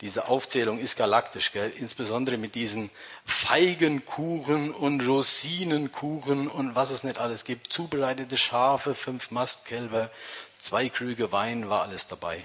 Diese 0.01 0.29
Aufzählung 0.29 0.79
ist 0.79 0.95
galaktisch, 0.95 1.51
gell? 1.51 1.73
insbesondere 1.75 2.37
mit 2.37 2.55
diesen 2.55 2.89
Feigenkuchen 3.25 4.71
und 4.71 5.05
Rosinenkuchen 5.05 6.47
und 6.47 6.73
was 6.73 6.89
es 6.89 7.03
nicht 7.03 7.17
alles 7.17 7.43
gibt. 7.43 7.73
Zubereitete 7.73 8.37
Schafe, 8.37 8.95
fünf 8.95 9.31
Mastkälber, 9.31 10.09
zwei 10.57 10.87
Krüge 10.87 11.33
Wein, 11.33 11.69
war 11.69 11.81
alles 11.81 12.07
dabei. 12.07 12.41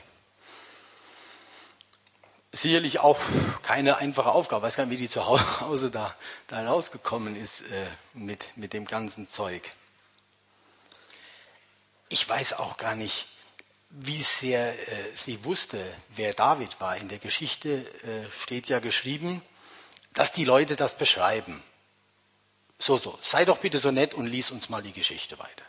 Sicherlich 2.51 2.99
auch 3.01 3.21
keine 3.63 3.99
einfache 3.99 4.31
Aufgabe. 4.31 4.67
Ich 4.67 4.69
weiß 4.69 4.77
gar 4.77 4.87
nicht, 4.87 4.99
wie 4.99 5.03
die 5.03 5.09
zu 5.09 5.27
Hause 5.61 5.91
da, 5.91 6.15
da 6.49 6.65
rausgekommen 6.65 7.37
ist 7.37 7.63
äh, 7.63 7.87
mit, 8.15 8.57
mit 8.57 8.73
dem 8.73 8.85
ganzen 8.85 9.29
Zeug. 9.29 9.63
Ich 12.09 12.29
weiß 12.29 12.55
auch 12.55 12.77
gar 12.77 12.97
nicht, 12.97 13.27
wie 13.97 14.23
sehr 14.23 14.73
äh, 14.73 15.11
sie 15.15 15.45
wusste, 15.45 15.79
wer 16.17 16.35
David 16.35 16.81
war. 16.81 16.97
In 16.97 17.09
der 17.09 17.19
Geschichte 17.19 17.71
äh, 18.03 18.33
steht 18.33 18.69
ja 18.69 18.81
geschrieben, 18.81 19.41
dass 20.15 20.33
die 20.33 20.45
Leute 20.45 20.75
das 20.77 20.99
beschreiben. 20.99 21.63
So, 22.79 22.97
so, 22.97 23.17
sei 23.23 23.45
doch 23.45 23.59
bitte 23.59 23.79
so 23.79 23.93
nett 23.93 24.15
und 24.15 24.27
lies 24.27 24.51
uns 24.51 24.69
mal 24.69 24.83
die 24.83 24.93
Geschichte 24.93 25.39
weiter. 25.39 25.65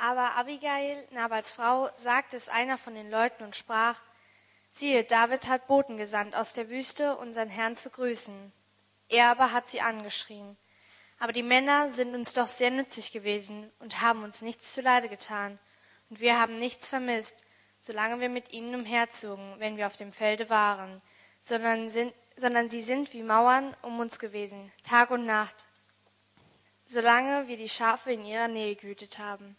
Aber 0.00 0.34
Abigail, 0.36 1.06
Nabals 1.10 1.50
Frau, 1.50 1.90
sagte 1.94 2.34
es 2.34 2.48
einer 2.48 2.78
von 2.78 2.94
den 2.94 3.10
Leuten 3.10 3.44
und 3.44 3.54
sprach, 3.54 4.00
siehe, 4.70 5.04
David 5.04 5.46
hat 5.46 5.66
Boten 5.66 5.98
gesandt 5.98 6.34
aus 6.34 6.54
der 6.54 6.70
Wüste, 6.70 7.18
unseren 7.18 7.50
Herrn 7.50 7.76
zu 7.76 7.90
grüßen. 7.90 8.50
Er 9.10 9.30
aber 9.30 9.52
hat 9.52 9.66
sie 9.66 9.82
angeschrien. 9.82 10.56
Aber 11.18 11.34
die 11.34 11.42
Männer 11.42 11.90
sind 11.90 12.14
uns 12.14 12.32
doch 12.32 12.46
sehr 12.46 12.70
nützlich 12.70 13.12
gewesen 13.12 13.70
und 13.78 14.00
haben 14.00 14.24
uns 14.24 14.40
nichts 14.40 14.72
zuleide 14.72 15.10
getan. 15.10 15.58
Und 16.08 16.20
wir 16.20 16.40
haben 16.40 16.58
nichts 16.58 16.88
vermisst, 16.88 17.44
solange 17.78 18.20
wir 18.20 18.30
mit 18.30 18.52
ihnen 18.52 18.74
umherzogen, 18.74 19.56
wenn 19.58 19.76
wir 19.76 19.86
auf 19.86 19.96
dem 19.96 20.12
Felde 20.12 20.48
waren, 20.48 21.02
sondern, 21.42 21.90
sind, 21.90 22.14
sondern 22.36 22.70
sie 22.70 22.80
sind 22.80 23.12
wie 23.12 23.22
Mauern 23.22 23.76
um 23.82 24.00
uns 24.00 24.18
gewesen, 24.18 24.72
Tag 24.82 25.10
und 25.10 25.26
Nacht, 25.26 25.66
solange 26.86 27.48
wir 27.48 27.58
die 27.58 27.68
Schafe 27.68 28.14
in 28.14 28.24
ihrer 28.24 28.48
Nähe 28.48 28.76
gehütet 28.76 29.18
haben. 29.18 29.58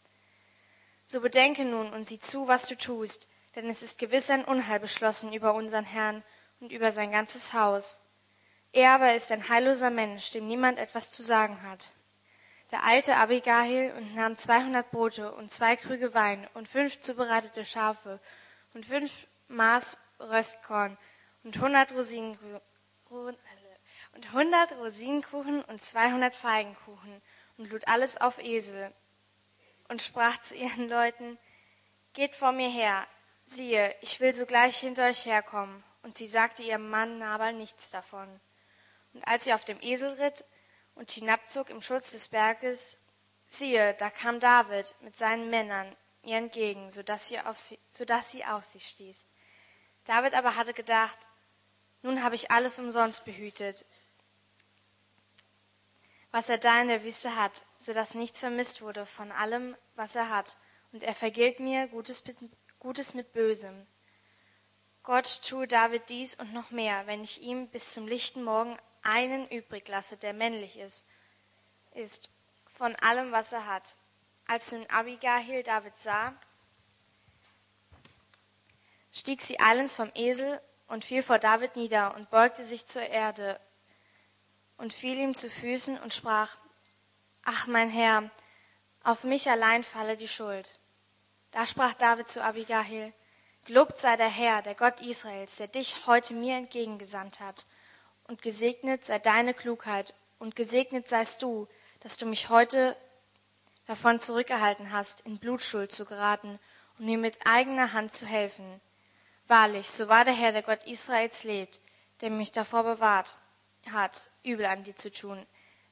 So 1.12 1.20
bedenke 1.20 1.66
nun 1.66 1.92
und 1.92 2.08
sieh 2.08 2.20
zu, 2.20 2.48
was 2.48 2.68
du 2.68 2.78
tust, 2.78 3.28
denn 3.56 3.68
es 3.68 3.84
ist 3.84 4.00
gewiss 4.00 4.30
ein 4.30 4.46
Unheil 4.46 4.80
beschlossen 4.80 5.34
über 5.34 5.56
unseren 5.56 5.84
Herrn 5.84 6.24
und 6.62 6.72
über 6.72 6.94
sein 6.94 7.12
ganzes 7.12 7.52
Haus. 7.52 8.00
Er 8.72 8.92
aber 8.92 9.14
ist 9.14 9.30
ein 9.30 9.50
heilloser 9.50 9.90
Mensch, 9.90 10.32
dem 10.32 10.48
niemand 10.48 10.80
etwas 10.80 11.12
zu 11.12 11.22
sagen 11.22 11.64
hat. 11.64 11.92
Da 12.70 12.84
eilte 12.86 13.18
Abigail 13.18 13.94
und 13.98 14.16
nahm 14.16 14.38
zweihundert 14.38 14.90
Brote 14.92 15.34
und 15.34 15.52
zwei 15.52 15.76
Krüge 15.76 16.14
Wein 16.14 16.48
und 16.54 16.70
fünf 16.70 17.02
zubereitete 17.02 17.66
Schafe 17.66 18.22
und 18.74 18.86
fünf 18.86 19.12
Maß 19.50 19.98
Röstkorn 20.22 20.98
und 21.44 21.60
hundert 21.60 21.92
Rosinenkuchen 21.92 22.62
und 23.10 24.32
hundert 24.32 24.72
Rosinenkuchen 24.78 25.62
und 25.66 25.82
zweihundert 25.82 26.38
Feigenkuchen 26.38 27.22
und 27.58 27.70
lud 27.70 27.86
alles 27.90 28.16
auf 28.16 28.42
Esel 28.42 28.94
und 29.92 30.02
sprach 30.02 30.40
zu 30.40 30.56
ihren 30.56 30.88
Leuten, 30.88 31.38
Geht 32.14 32.34
vor 32.34 32.54
mir 32.54 32.70
her, 32.70 33.06
siehe, 33.44 33.94
ich 34.00 34.22
will 34.22 34.32
sogleich 34.32 34.78
hinter 34.78 35.06
euch 35.08 35.26
herkommen. 35.26 35.84
Und 36.02 36.16
sie 36.16 36.28
sagte 36.28 36.64
ihrem 36.64 36.90
Mann 36.90 37.20
Nabal 37.20 37.52
nichts 37.52 37.92
davon. 37.92 38.40
Und 39.14 39.28
als 39.28 39.44
sie 39.44 39.54
auf 39.54 39.66
dem 39.66 39.82
Esel 39.82 40.14
ritt 40.14 40.46
und 40.96 41.12
hinabzog 41.12 41.70
im 41.70 41.82
Schutz 41.82 42.12
des 42.12 42.30
Berges, 42.30 43.00
siehe, 43.48 43.94
da 43.96 44.10
kam 44.10 44.40
David 44.40 44.96
mit 45.02 45.18
seinen 45.18 45.50
Männern 45.50 45.94
ihr 46.24 46.38
entgegen, 46.38 46.90
so 46.90 47.04
dass 47.04 47.28
sie 47.28 47.42
auf 47.42 47.60
sie, 47.60 47.78
so 47.92 48.06
dass 48.06 48.32
sie 48.32 48.46
auf 48.46 48.64
sie 48.64 48.80
stieß. 48.80 49.26
David 50.06 50.34
aber 50.36 50.56
hatte 50.56 50.74
gedacht, 50.74 51.20
nun 52.02 52.24
habe 52.24 52.36
ich 52.36 52.50
alles 52.50 52.80
umsonst 52.80 53.26
behütet, 53.26 53.86
was 56.32 56.50
er 56.50 56.58
da 56.58 56.82
in 56.82 56.88
der 56.88 57.04
Wüste 57.04 57.36
hat, 57.36 57.64
so 57.78 57.94
dass 57.94 58.16
nichts 58.16 58.40
vermisst 58.40 58.82
wurde 58.82 59.06
von 59.06 59.32
allem, 59.32 59.76
was 59.96 60.16
er 60.16 60.30
hat. 60.30 60.58
Und 60.92 61.04
er 61.04 61.16
vergilt 61.16 61.60
mir 61.60 61.88
Gutes 61.88 62.26
mit, 62.26 62.38
Gutes 62.80 63.14
mit 63.14 63.34
Bösem. 63.34 63.86
Gott 65.04 65.42
tue 65.44 65.68
David 65.68 66.10
dies 66.10 66.36
und 66.36 66.54
noch 66.54 66.72
mehr, 66.72 67.08
wenn 67.08 67.24
ich 67.24 67.42
ihm 67.42 67.68
bis 67.68 67.94
zum 67.94 68.08
lichten 68.08 68.44
Morgen 68.44 68.78
einen 69.04 69.48
übrig 69.50 69.88
lasse, 69.88 70.16
der 70.16 70.34
männlich 70.34 70.78
ist, 70.78 71.08
ist 71.94 72.30
von 72.72 72.96
allem, 72.98 73.32
was 73.32 73.52
er 73.52 73.66
hat. 73.66 73.96
Als 74.48 74.72
nun 74.72 74.86
Abigail 74.90 75.64
David 75.64 75.98
sah, 75.98 76.34
stieg 79.12 79.42
sie 79.42 79.60
eilends 79.60 79.96
vom 79.96 80.12
Esel 80.14 80.62
und 80.88 81.04
fiel 81.04 81.24
vor 81.24 81.40
David 81.40 81.76
nieder 81.76 82.16
und 82.16 82.30
beugte 82.30 82.64
sich 82.64 82.86
zur 82.86 83.04
Erde 83.04 83.60
und 84.82 84.92
fiel 84.92 85.20
ihm 85.20 85.36
zu 85.36 85.48
Füßen 85.48 86.00
und 86.00 86.12
sprach, 86.12 86.58
Ach 87.44 87.68
mein 87.68 87.92
Herr, 87.92 88.32
auf 89.04 89.24
mich 89.24 89.48
allein 89.48 89.84
falle 89.84 90.18
die 90.18 90.28
Schuld. 90.28 90.80
Da 91.52 91.68
sprach 91.68 91.94
David 91.94 92.28
zu 92.28 92.44
Abigail, 92.44 93.14
Gelobt 93.66 94.00
sei 94.00 94.18
der 94.18 94.28
Herr, 94.28 94.64
der 94.64 94.74
Gott 94.74 95.00
Israels, 95.02 95.58
der 95.58 95.68
dich 95.68 96.08
heute 96.08 96.34
mir 96.34 96.56
entgegengesandt 96.56 97.40
hat, 97.40 97.68
und 98.24 98.42
gesegnet 98.42 99.06
sei 99.06 99.20
deine 99.20 99.54
Klugheit, 99.54 100.16
und 100.40 100.56
gesegnet 100.56 101.08
seist 101.08 101.44
du, 101.44 101.68
dass 102.00 102.18
du 102.18 102.26
mich 102.26 102.50
heute 102.50 102.98
davon 103.86 104.20
zurückgehalten 104.20 104.92
hast, 104.92 105.22
in 105.28 105.38
Blutschuld 105.38 105.92
zu 105.92 106.06
geraten 106.06 106.58
und 106.98 107.06
mir 107.06 107.20
mit 107.20 107.38
eigener 107.46 107.94
Hand 107.94 108.16
zu 108.16 108.26
helfen. 108.26 108.82
Wahrlich, 109.48 109.92
so 109.92 110.08
wahr 110.08 110.26
der 110.26 110.34
Herr, 110.34 110.54
der 110.54 110.64
Gott 110.64 110.84
Israels 110.88 111.44
lebt, 111.44 111.80
der 112.22 112.32
mich 112.32 112.52
davor 112.52 112.82
bewahrt 112.84 113.38
hat, 113.92 114.28
übel 114.44 114.66
an 114.66 114.84
dir 114.84 114.96
zu 114.96 115.12
tun. 115.12 115.46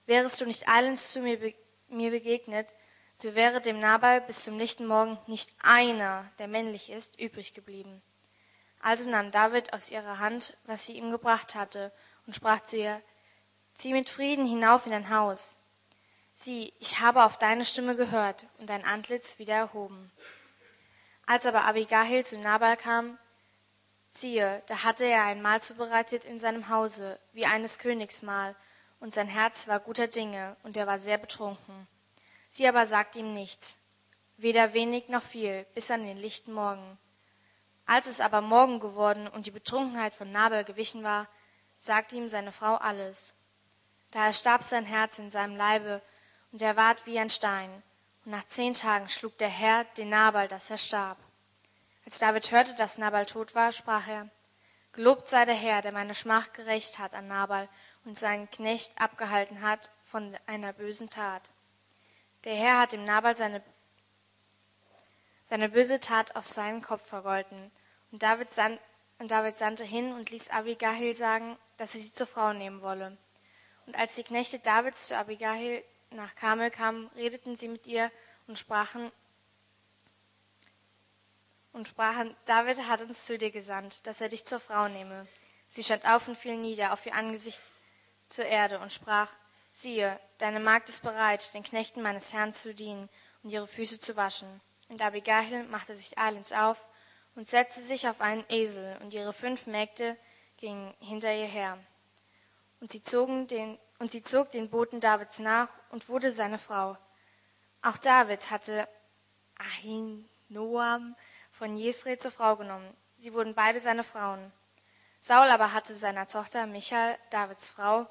Wärest 0.06 0.42
du 0.42 0.46
nicht 0.46 0.68
eilends 0.68 1.12
zu 1.12 1.22
mir, 1.22 1.40
be 1.40 1.54
mir 1.88 2.12
begegnet, 2.12 2.68
so 3.16 3.36
wäre 3.36 3.62
dem 3.62 3.80
Nabal 3.80 4.22
bis 4.22 4.44
zum 4.44 4.58
lichten 4.60 4.86
Morgen 4.86 5.18
nicht 5.28 5.52
einer, 5.62 6.32
der 6.38 6.48
männlich 6.48 6.90
ist, 6.90 7.20
übrig 7.20 7.54
geblieben. 7.54 8.02
Also 8.80 9.10
nahm 9.10 9.32
David 9.32 9.74
aus 9.74 9.92
ihrer 9.92 10.20
Hand, 10.20 10.56
was 10.66 10.86
sie 10.86 10.94
ihm 10.94 11.12
gebracht 11.12 11.56
hatte, 11.56 11.92
und 12.26 12.36
sprach 12.36 12.62
zu 12.62 12.78
ihr, 12.78 13.02
Zieh 13.74 13.94
mit 13.94 14.10
Frieden 14.10 14.46
hinauf 14.46 14.86
in 14.86 14.92
dein 14.92 15.10
Haus. 15.10 15.58
Sieh, 16.34 16.74
ich 16.80 17.00
habe 17.00 17.24
auf 17.24 17.38
deine 17.38 17.66
Stimme 17.66 17.96
gehört 17.96 18.46
und 18.58 18.70
dein 18.70 18.86
Antlitz 18.86 19.40
wieder 19.40 19.56
erhoben. 19.56 20.12
Als 21.26 21.46
aber 21.46 21.66
Abigail 21.66 22.26
zu 22.26 22.38
Nabal 22.38 22.78
kam, 22.78 23.18
Siehe, 24.12 24.64
da 24.66 24.84
hatte 24.84 25.06
er 25.06 25.24
ein 25.26 25.42
Mahl 25.42 25.62
zubereitet 25.62 26.26
in 26.26 26.40
seinem 26.40 26.70
Hause, 26.70 27.20
wie 27.34 27.46
eines 27.46 27.78
Königs 27.78 28.22
Mahl, 28.22 28.56
und 29.00 29.14
sein 29.14 29.28
Herz 29.28 29.68
war 29.68 29.80
guter 29.80 30.08
Dinge, 30.08 30.56
und 30.64 30.78
er 30.78 30.88
war 30.88 31.00
sehr 31.00 31.18
betrunken. 31.18 31.88
Sie 32.50 32.68
aber 32.68 32.88
sagte 32.88 33.20
ihm 33.20 33.34
nichts, 33.34 33.78
weder 34.38 34.74
wenig 34.74 35.10
noch 35.10 35.24
viel, 35.24 35.66
bis 35.76 35.92
an 35.92 36.04
den 36.04 36.18
lichten 36.18 36.54
Morgen. 36.54 36.98
Als 37.86 38.08
es 38.08 38.20
aber 38.20 38.42
Morgen 38.42 38.80
geworden 38.80 39.28
und 39.28 39.46
die 39.46 39.52
Betrunkenheit 39.52 40.14
von 40.14 40.32
Nabel 40.32 40.64
gewichen 40.64 41.04
war, 41.04 41.28
sagte 41.78 42.16
ihm 42.16 42.30
seine 42.30 42.52
Frau 42.52 42.76
alles. 42.76 43.34
Da 44.12 44.26
erstarb 44.26 44.64
sein 44.64 44.86
Herz 44.86 45.20
in 45.20 45.30
seinem 45.30 45.56
Leibe, 45.56 46.02
und 46.52 46.62
er 46.62 46.76
ward 46.76 47.06
wie 47.06 47.20
ein 47.20 47.30
Stein, 47.30 47.84
und 48.26 48.32
nach 48.32 48.46
zehn 48.46 48.74
Tagen 48.74 49.08
schlug 49.08 49.38
der 49.38 49.50
Herr 49.50 49.84
den 49.98 50.10
Nabal, 50.10 50.48
dass 50.48 50.72
er 50.72 50.80
starb. 50.80 51.18
Als 52.10 52.18
David 52.18 52.50
hörte, 52.50 52.74
dass 52.74 52.98
Nabal 52.98 53.28
tot 53.28 53.54
war, 53.54 53.72
sprach 53.72 54.08
er, 54.08 54.32
Gelobt 54.94 55.28
sei 55.30 55.46
der 55.46 55.54
Herr, 55.54 55.84
der 55.84 55.92
meine 55.92 56.16
Schmach 56.16 56.54
gerecht 56.54 56.98
hat 56.98 57.14
an 57.14 57.28
Nabal 57.28 57.70
und 58.04 58.18
seinen 58.18 58.50
Knecht 58.50 59.00
abgehalten 59.00 59.62
hat 59.62 59.92
von 60.02 60.36
einer 60.48 60.74
bösen 60.74 61.12
Tat. 61.12 61.54
Der 62.46 62.56
Herr 62.56 62.80
hat 62.80 62.94
dem 62.94 63.04
Nabal 63.04 63.36
seine, 63.36 63.62
seine 65.50 65.70
böse 65.70 66.00
Tat 66.00 66.36
auf 66.36 66.48
seinen 66.48 66.82
Kopf 66.82 67.06
vergolten. 67.06 67.70
Und 68.12 68.24
David 68.24 68.48
und 69.20 69.30
David 69.30 69.56
sandte 69.56 69.84
hin 69.84 70.12
und 70.14 70.32
ließ 70.32 70.50
Abigail 70.50 71.14
sagen, 71.14 71.60
dass 71.78 71.94
er 71.94 72.02
sie 72.02 72.12
zur 72.12 72.26
Frau 72.26 72.54
nehmen 72.54 72.82
wolle. 72.82 73.20
Und 73.86 73.96
als 73.96 74.16
die 74.16 74.24
Knechte 74.24 74.58
Davids 74.58 75.10
zu 75.10 75.16
Abigail 75.16 75.84
nach 76.10 76.34
Karmel 76.34 76.72
kamen, 76.72 77.06
redeten 77.10 77.56
sie 77.56 77.68
mit 77.68 77.86
ihr 77.86 78.10
und 78.48 78.58
sprachen, 78.58 79.12
und 81.74 81.88
sprachen, 81.88 82.36
David 82.46 82.88
hat 82.88 83.02
uns 83.02 83.26
zu 83.26 83.38
dir 83.38 83.52
gesandt, 83.52 84.06
dass 84.08 84.22
er 84.22 84.30
dich 84.30 84.46
zur 84.46 84.60
Frau 84.60 84.88
nehme. 84.88 85.28
Sie 85.68 85.84
stand 85.84 86.06
auf 86.06 86.28
und 86.28 86.38
fiel 86.38 86.58
nieder 86.58 86.94
auf 86.94 87.06
ihr 87.06 87.14
Angesicht 87.14 87.62
zur 88.28 88.46
Erde 88.46 88.80
und 88.80 88.92
sprach, 88.92 89.32
siehe, 89.72 90.20
deine 90.38 90.60
Magd 90.60 90.90
ist 90.90 91.02
bereit, 91.02 91.54
den 91.54 91.64
Knechten 91.64 92.02
meines 92.02 92.34
Herrn 92.34 92.54
zu 92.54 92.74
dienen 92.74 93.10
und 93.44 93.52
ihre 93.52 93.68
Füße 93.68 94.00
zu 94.00 94.16
waschen. 94.16 94.62
Und 94.90 95.02
Abigail 95.02 95.64
machte 95.66 95.96
sich 95.96 96.18
eilends 96.18 96.52
auf 96.52 96.86
und 97.36 97.48
setzte 97.48 97.82
sich 97.82 98.08
auf 98.08 98.22
einen 98.22 98.44
Esel, 98.50 98.98
und 99.02 99.14
ihre 99.14 99.34
fünf 99.34 99.68
Mägde 99.68 100.18
gingen 100.58 100.94
hinter 101.00 101.34
ihr 101.34 101.46
her. 101.46 101.78
Und 102.82 102.92
sie, 102.92 103.04
zogen 103.04 103.48
den, 103.48 103.78
und 104.00 104.12
sie 104.12 104.22
zog 104.22 104.52
den 104.52 104.70
Boten 104.70 105.00
Davids 105.00 105.40
nach 105.40 105.70
und 105.92 106.10
wurde 106.10 106.32
seine 106.32 106.58
Frau. 106.58 106.98
Auch 107.82 107.98
David 107.98 108.50
hatte 108.50 108.88
Ahinoam 109.58 111.16
von 111.60 111.76
Jesre 111.76 112.18
zur 112.18 112.32
Frau 112.32 112.56
genommen. 112.56 112.96
Sie 113.18 113.34
wurden 113.34 113.54
beide 113.54 113.82
seine 113.82 114.06
Frauen. 114.06 114.54
Saul 115.20 115.48
aber 115.48 115.74
hatte 115.74 115.94
seiner 115.94 116.26
Tochter 116.26 116.66
Michael, 116.66 117.18
Davids 117.32 117.70
Frau, 117.70 118.08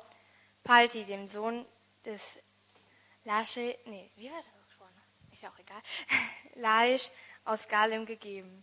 Palti, 0.65 1.07
dem 1.07 1.27
Sohn 1.27 1.65
des 2.05 2.39
Lasche, 3.25 3.79
nee, 3.87 4.11
wie 4.17 4.31
war 4.31 4.37
das 4.37 4.51
gesprochen? 4.67 4.93
Ist 5.33 5.43
ja 5.43 5.49
auch 5.49 5.59
egal, 5.59 5.81
Laisch 6.57 7.11
aus 7.47 7.67
Galem 7.69 8.05
gegeben. 8.05 8.63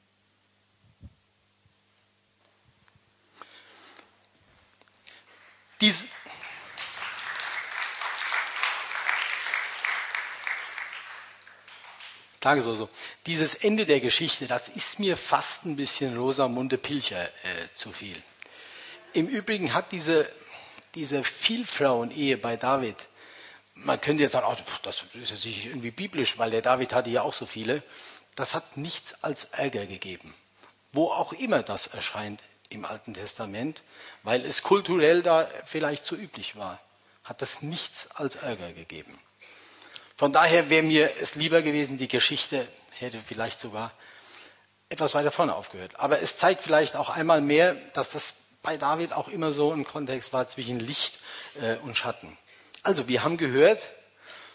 Dies, 5.82 6.10
Tage 12.46 12.62
so, 12.62 12.76
so. 12.76 12.90
Dieses 13.26 13.56
Ende 13.56 13.88
der 13.88 14.00
Geschichte, 14.00 14.46
das 14.46 14.70
ist 14.70 15.00
mir 15.00 15.18
fast 15.18 15.66
ein 15.66 15.76
bisschen 15.76 16.16
Rosamunde 16.16 16.78
Pilcher 16.78 17.24
äh, 17.26 17.30
zu 17.74 17.92
viel. 17.92 18.22
Im 19.14 19.28
Übrigen 19.28 19.74
hat 19.74 19.92
diese, 19.92 20.30
diese 20.94 21.24
Vielfrauen-Ehe 21.24 22.38
bei 22.38 22.56
David, 22.56 23.08
man 23.74 24.00
könnte 24.00 24.22
jetzt 24.22 24.34
sagen, 24.34 24.46
oh, 24.48 24.56
das 24.84 25.06
ist 25.16 25.32
ja 25.32 25.36
sicher 25.36 25.70
irgendwie 25.70 25.90
biblisch, 25.90 26.38
weil 26.38 26.52
der 26.52 26.62
David 26.62 26.94
hatte 26.94 27.10
ja 27.10 27.24
auch 27.24 27.34
so 27.34 27.48
viele. 27.48 27.82
Das 28.36 28.54
hat 28.54 28.78
nichts 28.78 29.24
als 29.24 29.46
Ärger 29.46 29.88
gegeben. 29.88 30.32
Wo 30.92 31.08
auch 31.08 31.34
immer 31.34 31.64
das 31.64 31.88
erscheint 31.88 32.44
im 32.70 32.86
Alten 32.86 33.16
Testament, 33.16 33.82
weil 34.22 34.46
es 34.46 34.62
kulturell 34.62 35.24
da 35.24 35.50
vielleicht 35.66 36.06
zu 36.06 36.16
üblich 36.16 36.56
war, 36.56 36.80
hat 37.24 37.42
das 37.42 37.64
nichts 37.64 38.16
als 38.16 38.36
Ärger 38.36 38.72
gegeben. 38.72 39.18
Von 40.18 40.32
daher 40.32 40.70
wäre 40.70 40.84
mir 40.84 41.12
es 41.20 41.36
lieber 41.36 41.62
gewesen, 41.62 41.98
die 41.98 42.08
Geschichte 42.08 42.66
hätte 42.92 43.20
vielleicht 43.20 43.60
sogar 43.60 43.92
etwas 44.88 45.14
weiter 45.14 45.32
vorne 45.32 45.56
aufgehört. 45.56 46.00
Aber 46.00 46.22
es 46.22 46.38
zeigt 46.38 46.64
vielleicht 46.64 46.96
auch 46.96 47.10
einmal 47.10 47.42
mehr, 47.42 47.76
dass 47.94 48.12
das 48.12 48.46
bei 48.64 48.78
David 48.78 49.14
auch 49.14 49.28
immer 49.28 49.52
so 49.52 49.72
ein 49.72 49.86
Kontext 49.86 50.32
war 50.32 50.48
zwischen 50.48 50.80
Licht 50.80 51.20
äh, 51.62 51.76
und 51.78 51.98
Schatten. 51.98 52.38
Also, 52.82 53.08
wir 53.08 53.24
haben 53.24 53.38
gehört, 53.38 53.90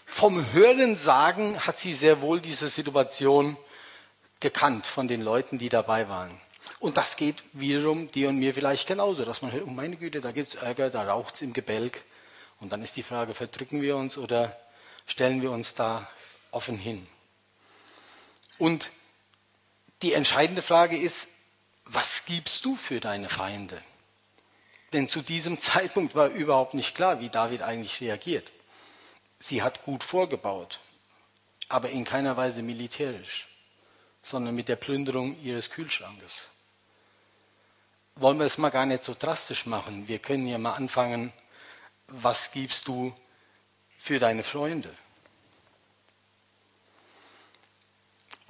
vom 0.06 0.52
Hören 0.52 0.96
sagen 0.96 1.66
hat 1.66 1.78
sie 1.78 1.94
sehr 1.94 2.20
wohl 2.20 2.40
diese 2.40 2.68
Situation 2.68 3.56
gekannt 4.40 4.86
von 4.86 5.08
den 5.08 5.20
Leuten, 5.20 5.58
die 5.58 5.68
dabei 5.68 6.08
waren. 6.08 6.30
Und 6.78 6.96
das 6.96 7.16
geht 7.16 7.36
wiederum 7.52 8.10
dir 8.10 8.30
und 8.30 8.38
mir 8.38 8.54
vielleicht 8.54 8.88
genauso, 8.88 9.24
dass 9.24 9.42
man 9.42 9.52
hört, 9.52 9.64
oh 9.66 9.70
meine 9.70 9.96
Güte, 9.96 10.20
da 10.20 10.32
gibt 10.32 10.48
es 10.48 10.54
Ärger, 10.54 10.90
da 10.90 11.04
raucht 11.04 11.34
es 11.34 11.42
im 11.42 11.52
Gebälk. 11.52 12.02
Und 12.60 12.72
dann 12.72 12.82
ist 12.82 12.96
die 12.96 13.02
Frage, 13.02 13.34
verdrücken 13.34 13.82
wir 13.82 13.96
uns 13.96 14.16
oder 14.16 14.56
stellen 15.10 15.42
wir 15.42 15.50
uns 15.50 15.74
da 15.74 16.08
offen 16.52 16.78
hin. 16.78 17.06
Und 18.58 18.90
die 20.02 20.12
entscheidende 20.12 20.62
Frage 20.62 20.96
ist, 20.96 21.40
was 21.84 22.24
gibst 22.24 22.64
du 22.64 22.76
für 22.76 23.00
deine 23.00 23.28
Feinde? 23.28 23.82
Denn 24.92 25.08
zu 25.08 25.22
diesem 25.22 25.60
Zeitpunkt 25.60 26.14
war 26.14 26.28
überhaupt 26.28 26.74
nicht 26.74 26.94
klar, 26.94 27.20
wie 27.20 27.28
David 27.28 27.62
eigentlich 27.62 28.00
reagiert. 28.00 28.52
Sie 29.38 29.62
hat 29.62 29.84
gut 29.84 30.04
vorgebaut, 30.04 30.80
aber 31.68 31.90
in 31.90 32.04
keiner 32.04 32.36
Weise 32.36 32.62
militärisch, 32.62 33.48
sondern 34.22 34.54
mit 34.54 34.68
der 34.68 34.76
Plünderung 34.76 35.40
ihres 35.42 35.70
Kühlschrankes. 35.70 36.44
Wollen 38.16 38.38
wir 38.38 38.46
es 38.46 38.58
mal 38.58 38.70
gar 38.70 38.86
nicht 38.86 39.02
so 39.02 39.16
drastisch 39.18 39.66
machen? 39.66 40.06
Wir 40.06 40.18
können 40.18 40.46
ja 40.46 40.58
mal 40.58 40.74
anfangen, 40.74 41.32
was 42.06 42.52
gibst 42.52 42.86
du 42.86 43.14
für 43.98 44.18
deine 44.18 44.42
Freunde. 44.42 44.94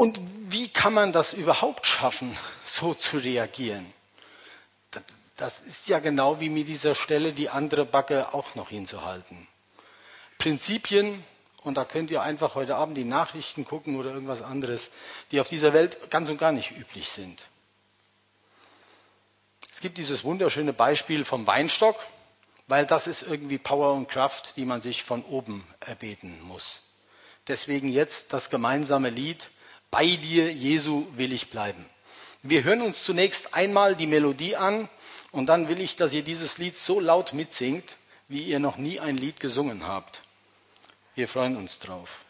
Und 0.00 0.18
wie 0.48 0.68
kann 0.68 0.94
man 0.94 1.12
das 1.12 1.34
überhaupt 1.34 1.86
schaffen, 1.86 2.34
so 2.64 2.94
zu 2.94 3.18
reagieren? 3.18 3.92
Das 5.36 5.60
ist 5.60 5.88
ja 5.88 5.98
genau 5.98 6.40
wie 6.40 6.48
mit 6.48 6.68
dieser 6.68 6.94
Stelle 6.94 7.32
die 7.32 7.50
andere 7.50 7.84
Backe 7.84 8.32
auch 8.32 8.54
noch 8.54 8.70
hinzuhalten. 8.70 9.46
Prinzipien, 10.38 11.22
und 11.62 11.76
da 11.76 11.84
könnt 11.84 12.10
ihr 12.10 12.22
einfach 12.22 12.54
heute 12.54 12.76
Abend 12.76 12.96
die 12.96 13.04
Nachrichten 13.04 13.66
gucken 13.66 13.96
oder 13.96 14.10
irgendwas 14.12 14.40
anderes, 14.40 14.90
die 15.32 15.40
auf 15.40 15.48
dieser 15.48 15.74
Welt 15.74 16.10
ganz 16.10 16.30
und 16.30 16.38
gar 16.38 16.52
nicht 16.52 16.70
üblich 16.70 17.10
sind. 17.10 17.42
Es 19.70 19.80
gibt 19.80 19.98
dieses 19.98 20.24
wunderschöne 20.24 20.72
Beispiel 20.72 21.26
vom 21.26 21.46
Weinstock 21.46 21.96
weil 22.70 22.86
das 22.86 23.08
ist 23.08 23.22
irgendwie 23.22 23.58
Power 23.58 23.94
und 23.94 24.08
Kraft, 24.08 24.56
die 24.56 24.64
man 24.64 24.80
sich 24.80 25.02
von 25.02 25.24
oben 25.24 25.66
erbeten 25.80 26.40
muss. 26.42 26.82
Deswegen 27.48 27.88
jetzt 27.88 28.32
das 28.32 28.48
gemeinsame 28.48 29.10
Lied, 29.10 29.50
bei 29.90 30.06
dir, 30.06 30.52
Jesu, 30.52 31.06
will 31.16 31.32
ich 31.32 31.50
bleiben. 31.50 31.84
Wir 32.42 32.64
hören 32.64 32.82
uns 32.82 33.04
zunächst 33.04 33.54
einmal 33.54 33.96
die 33.96 34.06
Melodie 34.06 34.56
an 34.56 34.88
und 35.32 35.46
dann 35.46 35.68
will 35.68 35.80
ich, 35.80 35.96
dass 35.96 36.12
ihr 36.12 36.22
dieses 36.22 36.58
Lied 36.58 36.76
so 36.76 37.00
laut 37.00 37.32
mitsingt, 37.32 37.96
wie 38.28 38.42
ihr 38.44 38.60
noch 38.60 38.76
nie 38.76 39.00
ein 39.00 39.16
Lied 39.16 39.40
gesungen 39.40 39.86
habt. 39.86 40.22
Wir 41.14 41.28
freuen 41.28 41.56
uns 41.56 41.78
drauf. 41.80 42.22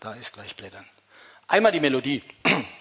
Da 0.00 0.14
ist 0.14 0.32
gleich 0.32 0.54
Blättern. 0.56 0.86
Einmal 1.48 1.72
die 1.72 1.80
Melodie. 1.80 2.22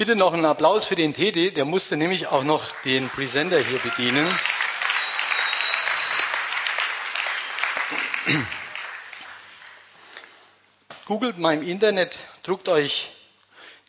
Bitte 0.00 0.16
noch 0.16 0.32
einen 0.32 0.46
Applaus 0.46 0.86
für 0.86 0.94
den 0.94 1.12
Tede, 1.12 1.52
der 1.52 1.66
musste 1.66 1.94
nämlich 1.98 2.26
auch 2.28 2.42
noch 2.42 2.64
den 2.86 3.10
Presenter 3.10 3.58
hier 3.58 3.78
bedienen. 3.80 4.26
Googelt 11.04 11.36
mal 11.36 11.52
im 11.52 11.68
Internet, 11.68 12.18
druckt 12.42 12.70
euch 12.70 13.10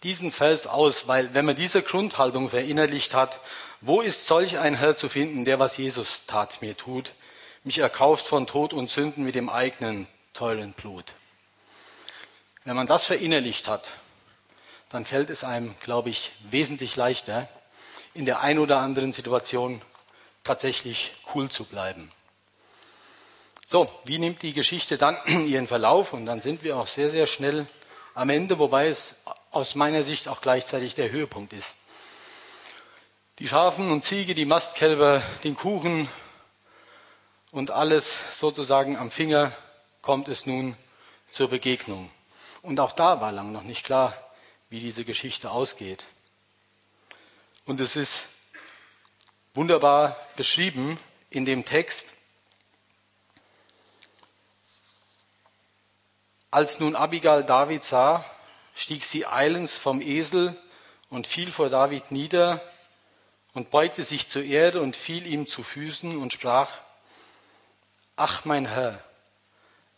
diesen 0.03 0.33
Vers 0.33 0.67
aus, 0.67 1.07
weil 1.07 1.33
wenn 1.33 1.45
man 1.45 1.55
diese 1.55 1.81
Grundhaltung 1.81 2.49
verinnerlicht 2.49 3.13
hat, 3.13 3.39
wo 3.79 4.01
ist 4.01 4.27
solch 4.27 4.59
ein 4.59 4.75
Herr 4.75 4.97
zu 4.97 5.07
finden, 5.07 5.45
der 5.45 5.59
was 5.59 5.77
Jesus 5.77 6.25
tat 6.27 6.61
mir 6.61 6.75
tut, 6.75 7.13
mich 7.63 7.77
erkauft 7.77 8.27
von 8.27 8.47
Tod 8.47 8.73
und 8.73 8.89
Sünden 8.89 9.23
mit 9.23 9.35
dem 9.35 9.47
eigenen 9.47 10.09
teuren 10.33 10.73
Blut. 10.73 11.05
Wenn 12.65 12.75
man 12.75 12.87
das 12.87 13.05
verinnerlicht 13.05 13.69
hat, 13.69 13.91
dann 14.91 15.05
fällt 15.05 15.29
es 15.29 15.43
einem, 15.43 15.75
glaube 15.79 16.09
ich, 16.09 16.31
wesentlich 16.49 16.95
leichter, 16.95 17.47
in 18.13 18.25
der 18.25 18.41
ein 18.41 18.59
oder 18.59 18.79
anderen 18.79 19.13
Situation 19.13 19.81
tatsächlich 20.43 21.13
cool 21.33 21.49
zu 21.49 21.63
bleiben. 21.63 22.11
So, 23.65 23.87
wie 24.03 24.19
nimmt 24.19 24.41
die 24.41 24.53
Geschichte 24.53 24.97
dann 24.97 25.17
ihren 25.47 25.67
Verlauf? 25.67 26.13
Und 26.13 26.25
dann 26.25 26.41
sind 26.41 26.63
wir 26.63 26.77
auch 26.77 26.87
sehr, 26.87 27.09
sehr 27.09 27.25
schnell 27.25 27.65
am 28.13 28.29
Ende, 28.29 28.59
wobei 28.59 28.87
es 28.87 29.23
aus 29.51 29.75
meiner 29.75 30.03
Sicht 30.03 30.27
auch 30.27 30.41
gleichzeitig 30.41 30.95
der 30.95 31.11
Höhepunkt 31.11 31.53
ist. 31.53 31.77
Die 33.39 33.47
Schafen 33.47 33.91
und 33.91 34.03
Ziege, 34.03 34.35
die 34.35 34.45
Mastkälber, 34.45 35.21
den 35.43 35.55
Kuchen 35.55 36.09
und 37.51 37.71
alles 37.71 38.37
sozusagen 38.37 38.97
am 38.97 39.09
Finger 39.09 39.51
kommt 40.01 40.27
es 40.27 40.45
nun 40.45 40.75
zur 41.31 41.49
Begegnung. 41.49 42.11
Und 42.61 42.79
auch 42.79 42.91
da 42.91 43.21
war 43.21 43.31
lang 43.31 43.51
noch 43.51 43.63
nicht 43.63 43.83
klar, 43.83 44.13
wie 44.71 44.79
diese 44.79 45.03
Geschichte 45.03 45.51
ausgeht. 45.51 46.05
Und 47.65 47.79
es 47.81 47.95
ist 47.95 48.29
wunderbar 49.53 50.17
beschrieben 50.37 50.97
in 51.29 51.45
dem 51.45 51.65
Text. 51.65 52.13
Als 56.49 56.79
nun 56.79 56.95
Abigail 56.95 57.43
David 57.43 57.83
sah, 57.83 58.25
stieg 58.73 59.03
sie 59.03 59.27
eilends 59.27 59.77
vom 59.77 60.01
Esel 60.01 60.55
und 61.09 61.27
fiel 61.27 61.51
vor 61.51 61.69
David 61.69 62.11
nieder 62.11 62.63
und 63.53 63.71
beugte 63.71 64.05
sich 64.05 64.29
zur 64.29 64.43
Erde 64.43 64.81
und 64.81 64.95
fiel 64.95 65.27
ihm 65.27 65.47
zu 65.47 65.63
Füßen 65.63 66.17
und 66.17 66.31
sprach, 66.31 66.71
Ach 68.15 68.45
mein 68.45 68.65
Herr, 68.65 69.03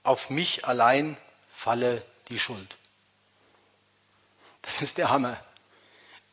auf 0.02 0.32
mich 0.32 0.66
allein 0.66 1.16
falle 1.50 2.04
die 2.30 2.40
Schuld. 2.40 2.76
Das 4.64 4.82
ist 4.82 4.98
der 4.98 5.12
Hammer. 5.12 5.40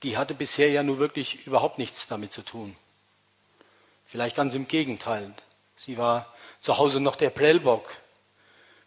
Die 0.02 0.16
hatte 0.16 0.34
bisher 0.34 0.70
ja 0.70 0.82
nur 0.82 0.98
wirklich 0.98 1.46
überhaupt 1.46 1.76
nichts 1.76 2.06
damit 2.06 2.32
zu 2.32 2.42
tun. 2.42 2.74
Vielleicht 4.06 4.34
ganz 4.34 4.54
im 4.54 4.66
Gegenteil. 4.66 5.32
Sie 5.76 5.98
war 5.98 6.34
zu 6.60 6.78
Hause 6.78 7.00
noch 7.00 7.16
der 7.16 7.30
Prellbock 7.30 7.90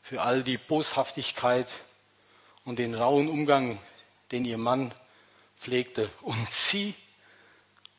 für 0.01 0.21
all 0.21 0.43
die 0.43 0.57
Boshaftigkeit 0.57 1.67
und 2.65 2.77
den 2.77 2.93
rauen 2.93 3.29
Umgang, 3.29 3.79
den 4.31 4.45
ihr 4.45 4.57
Mann 4.57 4.93
pflegte. 5.57 6.09
Und 6.21 6.51
sie 6.51 6.93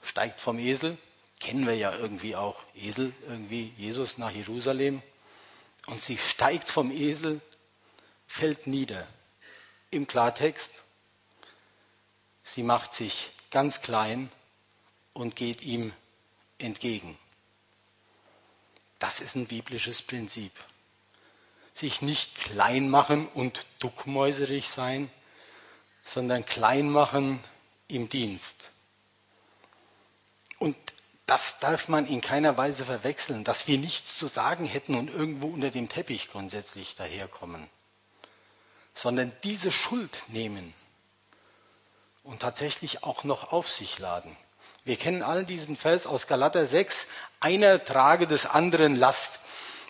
steigt 0.03 0.40
vom 0.40 0.59
Esel, 0.59 0.97
kennen 1.40 1.66
wir 1.66 1.74
ja 1.74 1.95
irgendwie 1.97 2.36
auch, 2.36 2.62
Esel, 2.74 3.12
irgendwie 3.28 3.72
Jesus 3.76 4.18
nach 4.18 4.30
Jerusalem. 4.30 5.03
Und 5.86 6.03
sie 6.03 6.18
steigt 6.18 6.68
vom 6.68 6.90
Esel, 6.90 7.40
fällt 8.26 8.66
nieder. 8.66 9.07
Im 9.90 10.07
Klartext, 10.07 10.84
sie 12.45 12.62
macht 12.62 12.95
sich 12.95 13.30
ganz 13.51 13.80
klein 13.80 14.30
und 15.14 15.34
geht 15.34 15.62
ihm 15.62 15.92
entgegen. 16.59 17.18
Das 18.99 19.20
ist 19.20 19.34
ein 19.34 19.47
biblisches 19.47 20.03
Prinzip. 20.03 20.53
Sich 21.72 22.03
nicht 22.03 22.36
klein 22.40 22.88
machen 22.88 23.26
und 23.28 23.66
duckmäuserig 23.80 24.68
sein, 24.68 25.11
sondern 26.05 26.47
klein 26.47 26.88
machen 26.88 27.42
im 27.88 28.09
Dienst. 28.09 28.70
Und 30.59 30.76
das 31.26 31.59
darf 31.59 31.88
man 31.88 32.07
in 32.07 32.20
keiner 32.20 32.57
Weise 32.57 32.84
verwechseln, 32.84 33.45
dass 33.45 33.66
wir 33.66 33.78
nichts 33.78 34.16
zu 34.16 34.26
sagen 34.26 34.66
hätten 34.66 34.95
und 34.95 35.09
irgendwo 35.09 35.49
unter 35.49 35.70
dem 35.70 35.88
Teppich 35.88 36.30
grundsätzlich 36.30 36.95
daherkommen, 36.95 37.66
sondern 38.92 39.32
diese 39.42 39.72
Schuld 39.72 40.24
nehmen 40.28 40.74
und 42.25 42.41
tatsächlich 42.41 43.05
auch 43.05 43.22
noch 43.22 43.53
auf 43.53 43.70
sich 43.70 43.99
laden. 43.99 44.35
Wir 44.85 44.97
kennen 44.97 45.22
all 45.22 45.45
diesen 45.45 45.77
Vers 45.77 46.07
aus 46.07 46.27
Galater 46.27 46.66
6, 46.66 47.07
einer 47.41 47.83
trage 47.83 48.27
des 48.27 48.47
anderen 48.47 48.97
Last, 48.97 49.41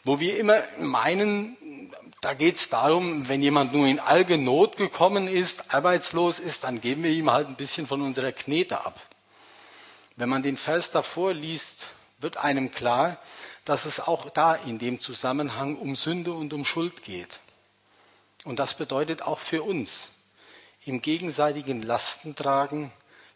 wo 0.04 0.20
wir 0.20 0.38
immer 0.38 0.62
meinen, 0.78 1.56
da 2.20 2.34
geht 2.34 2.56
es 2.56 2.68
darum, 2.68 3.28
wenn 3.28 3.42
jemand 3.42 3.72
nur 3.72 3.86
in 3.86 3.98
arge 3.98 4.36
Not 4.36 4.76
gekommen 4.76 5.28
ist, 5.28 5.72
arbeitslos 5.72 6.38
ist, 6.38 6.64
dann 6.64 6.80
geben 6.80 7.02
wir 7.02 7.10
ihm 7.10 7.30
halt 7.30 7.48
ein 7.48 7.56
bisschen 7.56 7.86
von 7.86 8.02
unserer 8.02 8.32
Knete 8.32 8.84
ab. 8.84 9.00
Wenn 10.16 10.28
man 10.28 10.42
den 10.42 10.56
Vers 10.56 10.90
davor 10.90 11.32
liest, 11.32 11.86
wird 12.18 12.36
einem 12.36 12.70
klar, 12.70 13.16
dass 13.64 13.86
es 13.86 13.98
auch 13.98 14.30
da 14.30 14.54
in 14.54 14.78
dem 14.78 15.00
Zusammenhang 15.00 15.76
um 15.76 15.96
Sünde 15.96 16.32
und 16.32 16.52
um 16.52 16.64
Schuld 16.64 17.02
geht. 17.02 17.40
Und 18.44 18.58
das 18.58 18.74
bedeutet 18.74 19.22
auch 19.22 19.38
für 19.38 19.62
uns 19.62 20.13
im 20.86 21.02
gegenseitigen 21.02 21.82
Lastentragen 21.82 22.92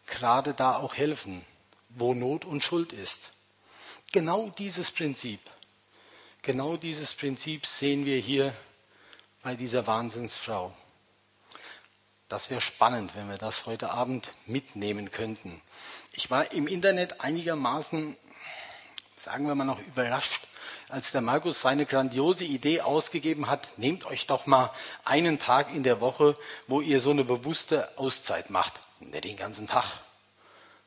gerade 0.07 0.53
da 0.53 0.75
auch 0.77 0.95
helfen, 0.95 1.45
wo 1.89 2.13
Not 2.13 2.45
und 2.45 2.63
Schuld 2.63 2.93
ist. 2.93 3.31
Genau 4.11 4.49
dieses 4.57 4.91
Prinzip, 4.91 5.39
genau 6.41 6.77
dieses 6.77 7.13
Prinzip 7.13 7.65
sehen 7.65 8.05
wir 8.05 8.17
hier 8.17 8.53
bei 9.43 9.55
dieser 9.55 9.87
Wahnsinnsfrau. 9.87 10.73
Das 12.27 12.49
wäre 12.51 12.61
spannend, 12.61 13.15
wenn 13.15 13.29
wir 13.29 13.37
das 13.37 13.65
heute 13.65 13.89
Abend 13.91 14.31
mitnehmen 14.45 15.11
könnten. 15.11 15.61
Ich 16.11 16.29
war 16.29 16.51
im 16.51 16.67
Internet 16.67 17.21
einigermaßen, 17.21 18.15
sagen 19.17 19.47
wir 19.47 19.55
mal 19.55 19.65
noch, 19.65 19.79
überrascht, 19.79 20.41
als 20.89 21.11
der 21.11 21.21
Markus 21.21 21.61
seine 21.61 21.85
grandiose 21.85 22.43
Idee 22.43 22.81
ausgegeben 22.81 23.47
hat, 23.47 23.77
nehmt 23.77 24.05
euch 24.05 24.25
doch 24.25 24.45
mal 24.47 24.71
einen 25.05 25.39
Tag 25.39 25.73
in 25.73 25.83
der 25.83 26.01
Woche, 26.01 26.37
wo 26.67 26.81
ihr 26.81 26.99
so 26.99 27.11
eine 27.11 27.23
bewusste 27.23 27.97
Auszeit 27.97 28.49
macht. 28.49 28.81
Nicht 28.99 29.23
den 29.23 29.37
ganzen 29.37 29.67
Tag. 29.67 29.85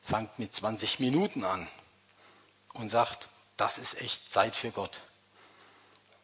Fangt 0.01 0.37
mit 0.39 0.53
20 0.53 0.99
Minuten 0.99 1.45
an 1.45 1.67
und 2.73 2.89
sagt, 2.89 3.29
das 3.55 3.77
ist 3.77 4.01
echt 4.01 4.29
Zeit 4.29 4.55
für 4.55 4.71
Gott. 4.71 4.99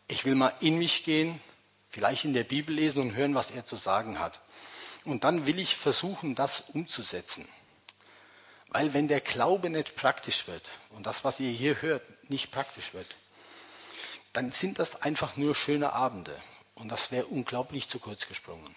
Ich 0.08 0.26
will 0.26 0.36
mal 0.36 0.54
in 0.60 0.78
mich 0.78 1.06
gehen, 1.06 1.40
vielleicht 1.90 2.26
in 2.26 2.34
der 2.34 2.44
Bibel 2.44 2.76
lesen 2.76 3.02
und 3.02 3.16
hören, 3.16 3.36
was 3.36 3.52
er 3.52 3.66
zu 3.66 3.78
sagen 3.78 4.20
hat. 4.20 4.42
Und 5.06 5.24
dann 5.24 5.46
will 5.46 5.60
ich 5.60 5.76
versuchen, 5.76 6.36
das 6.36 6.62
umzusetzen. 6.74 7.48
Weil 8.68 8.94
wenn 8.94 9.08
der 9.08 9.22
Glaube 9.22 9.70
nicht 9.70 9.96
praktisch 9.96 10.48
wird 10.48 10.70
und 10.92 11.06
das, 11.06 11.24
was 11.24 11.40
ihr 11.40 11.52
hier 11.52 11.82
hört, 11.82 12.04
nicht 12.30 12.52
praktisch 12.52 12.94
wird, 12.94 13.16
dann 14.40 14.54
sind 14.54 14.80
das 14.80 15.02
einfach 15.02 15.36
nur 15.36 15.54
schöne 15.54 15.92
Abende. 15.92 16.34
Und 16.76 16.88
das 16.88 17.12
wäre 17.12 17.26
unglaublich 17.26 17.90
zu 17.90 18.00
kurz 18.00 18.26
gesprungen. 18.26 18.74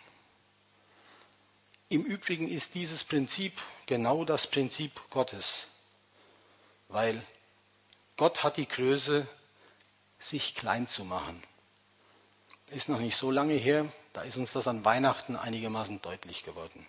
Im 1.88 2.02
Übrigen 2.02 2.48
ist 2.48 2.74
dieses 2.74 3.04
Prinzip 3.04 3.52
genau 3.86 4.24
das 4.24 4.48
Prinzip 4.48 4.90
Gottes, 5.10 5.68
weil 6.88 7.24
Gott 8.16 8.42
hat 8.42 8.56
die 8.56 8.66
Größe, 8.66 9.24
sich 10.18 10.56
klein 10.56 10.88
zu 10.88 11.04
machen. 11.04 11.40
Ist 12.72 12.88
noch 12.88 12.98
nicht 12.98 13.14
so 13.14 13.30
lange 13.30 13.54
her, 13.54 13.86
da 14.14 14.22
ist 14.22 14.36
uns 14.36 14.50
das 14.50 14.66
an 14.66 14.84
Weihnachten 14.84 15.36
einigermaßen 15.36 16.02
deutlich 16.02 16.42
geworden. 16.42 16.84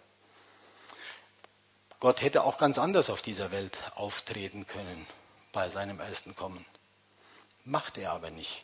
Gott 2.00 2.24
hätte 2.24 2.44
auch 2.44 2.58
ganz 2.58 2.80
anders 2.80 3.12
auf 3.12 3.22
dieser 3.22 3.52
Welt 3.52 3.78
auftreten 3.94 4.66
können 4.66 5.06
bei 5.52 5.70
seinem 5.70 6.00
ersten 6.00 6.36
Kommen. 6.36 6.66
Macht 7.66 7.98
er 7.98 8.12
aber 8.12 8.30
nicht. 8.30 8.64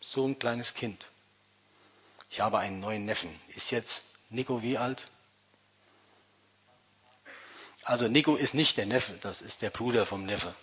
So 0.00 0.26
ein 0.26 0.38
kleines 0.38 0.74
Kind. 0.74 1.06
Ich 2.30 2.40
habe 2.40 2.58
einen 2.58 2.80
neuen 2.80 3.04
Neffen. 3.06 3.30
Ist 3.54 3.70
jetzt 3.70 4.02
Nico 4.30 4.62
wie 4.62 4.76
alt? 4.76 5.04
Also 7.84 8.08
Nico 8.08 8.34
ist 8.34 8.54
nicht 8.54 8.76
der 8.76 8.86
Neffe, 8.86 9.14
das 9.22 9.40
ist 9.40 9.62
der 9.62 9.70
Bruder 9.70 10.06
vom 10.06 10.26
Neffe. 10.26 10.54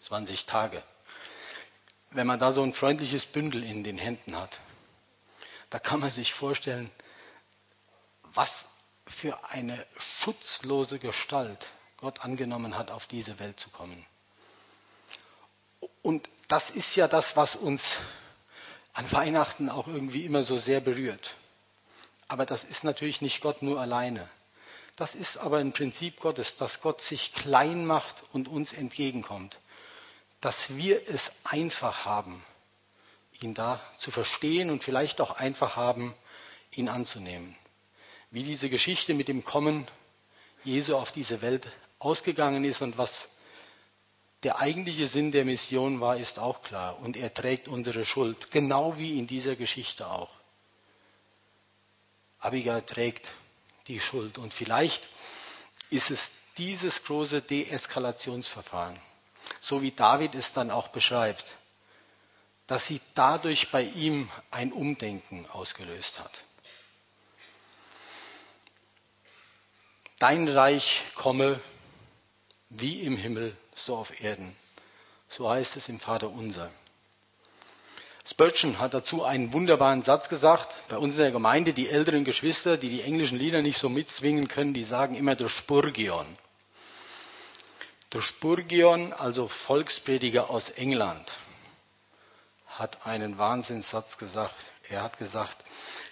20 0.00 0.46
Tage. 0.46 0.82
Wenn 2.10 2.26
man 2.26 2.38
da 2.38 2.52
so 2.52 2.62
ein 2.62 2.72
freundliches 2.72 3.26
Bündel 3.26 3.64
in 3.64 3.84
den 3.84 3.98
Händen 3.98 4.36
hat, 4.36 4.60
da 5.70 5.78
kann 5.78 6.00
man 6.00 6.10
sich 6.10 6.32
vorstellen, 6.32 6.90
was 8.22 8.76
für 9.06 9.50
eine 9.50 9.84
schutzlose 9.96 10.98
Gestalt 10.98 11.66
Gott 11.96 12.20
angenommen 12.20 12.76
hat, 12.76 12.90
auf 12.90 13.06
diese 13.06 13.38
Welt 13.38 13.58
zu 13.58 13.70
kommen. 13.70 14.04
Und 16.08 16.26
das 16.48 16.70
ist 16.70 16.96
ja 16.96 17.06
das, 17.06 17.36
was 17.36 17.54
uns 17.54 17.98
an 18.94 19.12
Weihnachten 19.12 19.68
auch 19.68 19.88
irgendwie 19.88 20.24
immer 20.24 20.42
so 20.42 20.56
sehr 20.56 20.80
berührt. 20.80 21.34
Aber 22.28 22.46
das 22.46 22.64
ist 22.64 22.82
natürlich 22.82 23.20
nicht 23.20 23.42
Gott 23.42 23.60
nur 23.60 23.78
alleine. 23.78 24.26
Das 24.96 25.14
ist 25.14 25.36
aber 25.36 25.58
ein 25.58 25.74
Prinzip 25.74 26.18
Gottes, 26.20 26.56
dass 26.56 26.80
Gott 26.80 27.02
sich 27.02 27.34
klein 27.34 27.84
macht 27.84 28.22
und 28.32 28.48
uns 28.48 28.72
entgegenkommt. 28.72 29.58
Dass 30.40 30.78
wir 30.78 31.06
es 31.10 31.42
einfach 31.44 32.06
haben, 32.06 32.42
ihn 33.42 33.52
da 33.52 33.78
zu 33.98 34.10
verstehen 34.10 34.70
und 34.70 34.82
vielleicht 34.82 35.20
auch 35.20 35.32
einfach 35.32 35.76
haben, 35.76 36.14
ihn 36.72 36.88
anzunehmen 36.88 37.54
wie 38.30 38.44
diese 38.44 38.70
Geschichte 38.70 39.12
mit 39.12 39.28
dem 39.28 39.44
Kommen 39.44 39.86
Jesu 40.64 40.96
auf 40.96 41.12
diese 41.12 41.42
Welt 41.42 41.68
ausgegangen 41.98 42.64
ist 42.64 42.80
und 42.80 42.96
was 42.98 43.37
der 44.44 44.58
eigentliche 44.60 45.06
Sinn 45.06 45.32
der 45.32 45.44
Mission 45.44 46.00
war, 46.00 46.16
ist 46.16 46.38
auch 46.38 46.62
klar. 46.62 46.98
Und 47.00 47.16
er 47.16 47.34
trägt 47.34 47.66
unsere 47.68 48.04
Schuld, 48.04 48.50
genau 48.50 48.96
wie 48.96 49.18
in 49.18 49.26
dieser 49.26 49.56
Geschichte 49.56 50.08
auch. 50.08 50.30
Abigail 52.38 52.82
trägt 52.82 53.32
die 53.88 53.98
Schuld. 54.00 54.38
Und 54.38 54.54
vielleicht 54.54 55.08
ist 55.90 56.10
es 56.10 56.30
dieses 56.56 57.04
große 57.04 57.42
Deeskalationsverfahren, 57.42 58.98
so 59.60 59.82
wie 59.82 59.92
David 59.92 60.34
es 60.34 60.52
dann 60.52 60.70
auch 60.70 60.88
beschreibt, 60.88 61.56
dass 62.66 62.86
sie 62.86 63.00
dadurch 63.14 63.70
bei 63.70 63.82
ihm 63.82 64.28
ein 64.50 64.72
Umdenken 64.72 65.46
ausgelöst 65.50 66.20
hat. 66.20 66.42
Dein 70.18 70.48
Reich 70.48 71.02
komme 71.14 71.60
wie 72.70 73.00
im 73.00 73.16
Himmel, 73.16 73.56
so 73.74 73.96
auf 73.96 74.20
Erden. 74.22 74.54
So 75.28 75.48
heißt 75.48 75.76
es 75.76 75.88
im 75.88 76.00
Vater 76.00 76.30
unser. 76.30 76.70
Spurgeon 78.26 78.78
hat 78.78 78.92
dazu 78.92 79.24
einen 79.24 79.54
wunderbaren 79.54 80.02
Satz 80.02 80.28
gesagt. 80.28 80.76
Bei 80.88 80.98
uns 80.98 81.14
in 81.14 81.22
der 81.22 81.30
Gemeinde, 81.30 81.72
die 81.72 81.88
älteren 81.88 82.24
Geschwister, 82.24 82.76
die 82.76 82.90
die 82.90 83.02
englischen 83.02 83.38
Lieder 83.38 83.62
nicht 83.62 83.78
so 83.78 83.88
mitzwingen 83.88 84.48
können, 84.48 84.74
die 84.74 84.84
sagen 84.84 85.14
immer 85.14 85.34
der 85.34 85.48
Spurgeon. 85.48 86.26
Der 88.12 88.20
Spurgeon, 88.20 89.14
also 89.14 89.48
Volksprediger 89.48 90.50
aus 90.50 90.68
England, 90.70 91.38
hat 92.66 93.06
einen 93.06 93.38
Wahnsinnssatz 93.38 94.18
gesagt. 94.18 94.72
Er 94.90 95.02
hat 95.02 95.18
gesagt, 95.18 95.64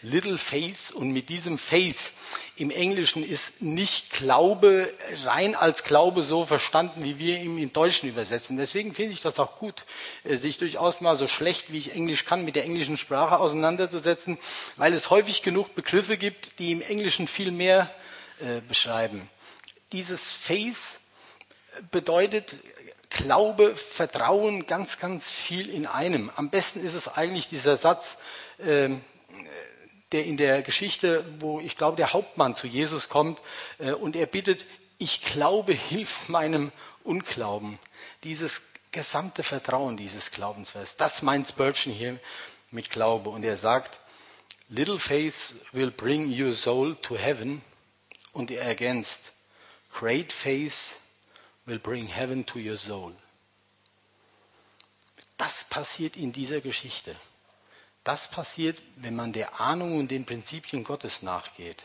Little 0.02 0.36
Faith 0.36 0.92
und 0.94 1.10
mit 1.10 1.30
diesem 1.30 1.56
Faith 1.56 2.12
im 2.56 2.70
Englischen 2.70 3.24
ist 3.24 3.62
nicht 3.62 4.12
Glaube 4.12 4.92
rein 5.24 5.54
als 5.54 5.82
Glaube 5.82 6.22
so 6.22 6.44
verstanden, 6.44 7.02
wie 7.02 7.18
wir 7.18 7.38
ihn 7.38 7.58
im 7.58 7.72
Deutschen 7.72 8.08
übersetzen. 8.08 8.58
Deswegen 8.58 8.94
finde 8.94 9.12
ich 9.12 9.22
das 9.22 9.38
auch 9.38 9.58
gut, 9.58 9.84
äh, 10.24 10.36
sich 10.36 10.58
durchaus 10.58 11.00
mal 11.00 11.16
so 11.16 11.26
schlecht, 11.26 11.72
wie 11.72 11.78
ich 11.78 11.92
Englisch 11.92 12.26
kann, 12.26 12.44
mit 12.44 12.54
der 12.54 12.64
englischen 12.64 12.98
Sprache 12.98 13.38
auseinanderzusetzen, 13.38 14.38
weil 14.76 14.92
es 14.92 15.08
häufig 15.08 15.42
genug 15.42 15.74
Begriffe 15.74 16.18
gibt, 16.18 16.58
die 16.58 16.72
im 16.72 16.82
Englischen 16.82 17.26
viel 17.26 17.50
mehr 17.50 17.90
äh, 18.40 18.60
beschreiben. 18.68 19.28
Dieses 19.92 20.34
Faith 20.34 21.00
bedeutet 21.90 22.56
Glaube, 23.08 23.74
Vertrauen, 23.74 24.66
ganz, 24.66 24.98
ganz 24.98 25.32
viel 25.32 25.70
in 25.70 25.86
einem. 25.86 26.30
Am 26.36 26.50
besten 26.50 26.84
ist 26.84 26.94
es 26.94 27.08
eigentlich 27.08 27.48
dieser 27.48 27.76
Satz, 27.76 28.18
der 28.58 30.24
in 30.24 30.36
der 30.36 30.62
Geschichte, 30.62 31.24
wo 31.40 31.60
ich 31.60 31.76
glaube, 31.76 31.96
der 31.96 32.12
Hauptmann 32.12 32.54
zu 32.54 32.66
Jesus 32.66 33.08
kommt 33.08 33.42
äh, 33.78 33.92
und 33.92 34.16
er 34.16 34.26
bittet, 34.26 34.64
ich 34.98 35.22
glaube, 35.22 35.72
hilf 35.72 36.28
meinem 36.28 36.72
Unglauben. 37.04 37.78
Dieses 38.24 38.62
gesamte 38.92 39.42
Vertrauen 39.42 39.96
dieses 39.96 40.30
Glaubensvers, 40.30 40.96
das 40.96 41.22
meint 41.22 41.48
Spurgeon 41.48 41.92
hier 41.92 42.18
mit 42.70 42.90
Glaube. 42.90 43.30
Und 43.30 43.44
er 43.44 43.56
sagt, 43.56 44.00
Little 44.68 44.98
faith 44.98 45.66
will 45.72 45.90
bring 45.90 46.28
your 46.28 46.54
soul 46.54 46.96
to 46.96 47.16
heaven. 47.16 47.62
Und 48.32 48.50
er 48.50 48.62
ergänzt, 48.62 49.32
Great 49.92 50.32
faith 50.32 51.00
will 51.66 51.78
bring 51.78 52.06
heaven 52.06 52.46
to 52.46 52.58
your 52.58 52.76
soul. 52.76 53.14
Das 55.36 55.64
passiert 55.68 56.16
in 56.16 56.32
dieser 56.32 56.60
Geschichte. 56.60 57.14
Das 58.06 58.30
passiert, 58.30 58.80
wenn 58.94 59.16
man 59.16 59.32
der 59.32 59.60
Ahnung 59.60 59.98
und 59.98 60.12
den 60.12 60.26
Prinzipien 60.26 60.84
Gottes 60.84 61.22
nachgeht. 61.22 61.82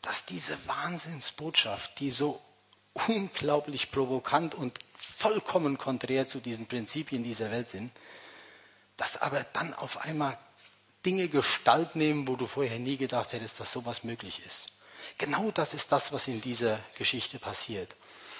Dass 0.00 0.24
diese 0.24 0.56
Wahnsinnsbotschaft, 0.66 2.00
die 2.00 2.10
so 2.10 2.40
unglaublich 3.08 3.90
provokant 3.90 4.54
und 4.54 4.78
vollkommen 4.96 5.76
konträr 5.76 6.28
zu 6.28 6.40
diesen 6.40 6.66
Prinzipien 6.66 7.24
dieser 7.24 7.50
Welt 7.50 7.68
sind, 7.68 7.92
dass 8.96 9.20
aber 9.20 9.44
dann 9.52 9.74
auf 9.74 9.98
einmal 9.98 10.38
Dinge 11.04 11.28
Gestalt 11.28 11.94
nehmen, 11.94 12.26
wo 12.26 12.36
du 12.36 12.46
vorher 12.46 12.78
nie 12.78 12.96
gedacht 12.96 13.34
hättest, 13.34 13.60
dass 13.60 13.70
sowas 13.70 14.04
möglich 14.04 14.40
ist. 14.46 14.72
Genau 15.18 15.50
das 15.50 15.74
ist 15.74 15.92
das, 15.92 16.10
was 16.10 16.26
in 16.26 16.40
dieser 16.40 16.80
Geschichte 16.96 17.38
passiert. 17.38 17.96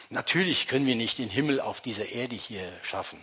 Natürlich 0.09 0.69
können 0.69 0.87
wir 0.87 0.97
nicht 0.97 1.19
den 1.19 1.29
Himmel 1.29 1.61
auf 1.61 1.83
dieser 1.83 2.09
Erde 2.09 2.35
hier 2.35 2.73
schaffen. 2.83 3.23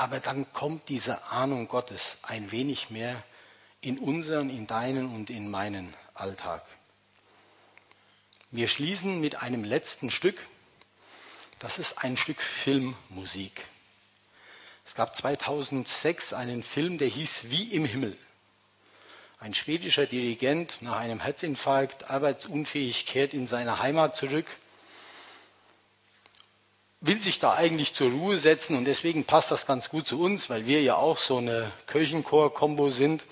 Aber 0.00 0.18
dann 0.18 0.50
kommt 0.54 0.88
diese 0.88 1.24
Ahnung 1.24 1.68
Gottes 1.68 2.16
ein 2.22 2.52
wenig 2.52 2.88
mehr 2.88 3.22
in 3.82 3.98
unseren, 3.98 4.48
in 4.48 4.66
deinen 4.66 5.14
und 5.14 5.28
in 5.28 5.50
meinen 5.50 5.94
Alltag. 6.14 6.64
Wir 8.50 8.66
schließen 8.66 9.20
mit 9.20 9.42
einem 9.42 9.62
letzten 9.62 10.10
Stück. 10.10 10.42
Das 11.58 11.78
ist 11.78 12.02
ein 12.02 12.16
Stück 12.16 12.40
Filmmusik. 12.40 13.66
Es 14.86 14.94
gab 14.94 15.14
2006 15.14 16.32
einen 16.32 16.62
Film, 16.62 16.96
der 16.96 17.08
hieß 17.08 17.50
Wie 17.50 17.64
im 17.64 17.84
Himmel. 17.84 18.16
Ein 19.38 19.52
schwedischer 19.52 20.06
Dirigent 20.06 20.80
nach 20.80 20.96
einem 20.96 21.20
Herzinfarkt, 21.20 22.08
arbeitsunfähig, 22.08 23.04
kehrt 23.04 23.34
in 23.34 23.46
seine 23.46 23.80
Heimat 23.80 24.16
zurück 24.16 24.46
will 27.00 27.20
sich 27.20 27.38
da 27.38 27.54
eigentlich 27.54 27.94
zur 27.94 28.10
Ruhe 28.10 28.38
setzen 28.38 28.76
und 28.76 28.84
deswegen 28.84 29.24
passt 29.24 29.50
das 29.50 29.66
ganz 29.66 29.88
gut 29.88 30.06
zu 30.06 30.20
uns, 30.20 30.50
weil 30.50 30.66
wir 30.66 30.82
ja 30.82 30.96
auch 30.96 31.16
so 31.18 31.38
eine 31.38 31.72
Kirchenchor-Kombo 31.86 32.90
sind. 32.90 33.24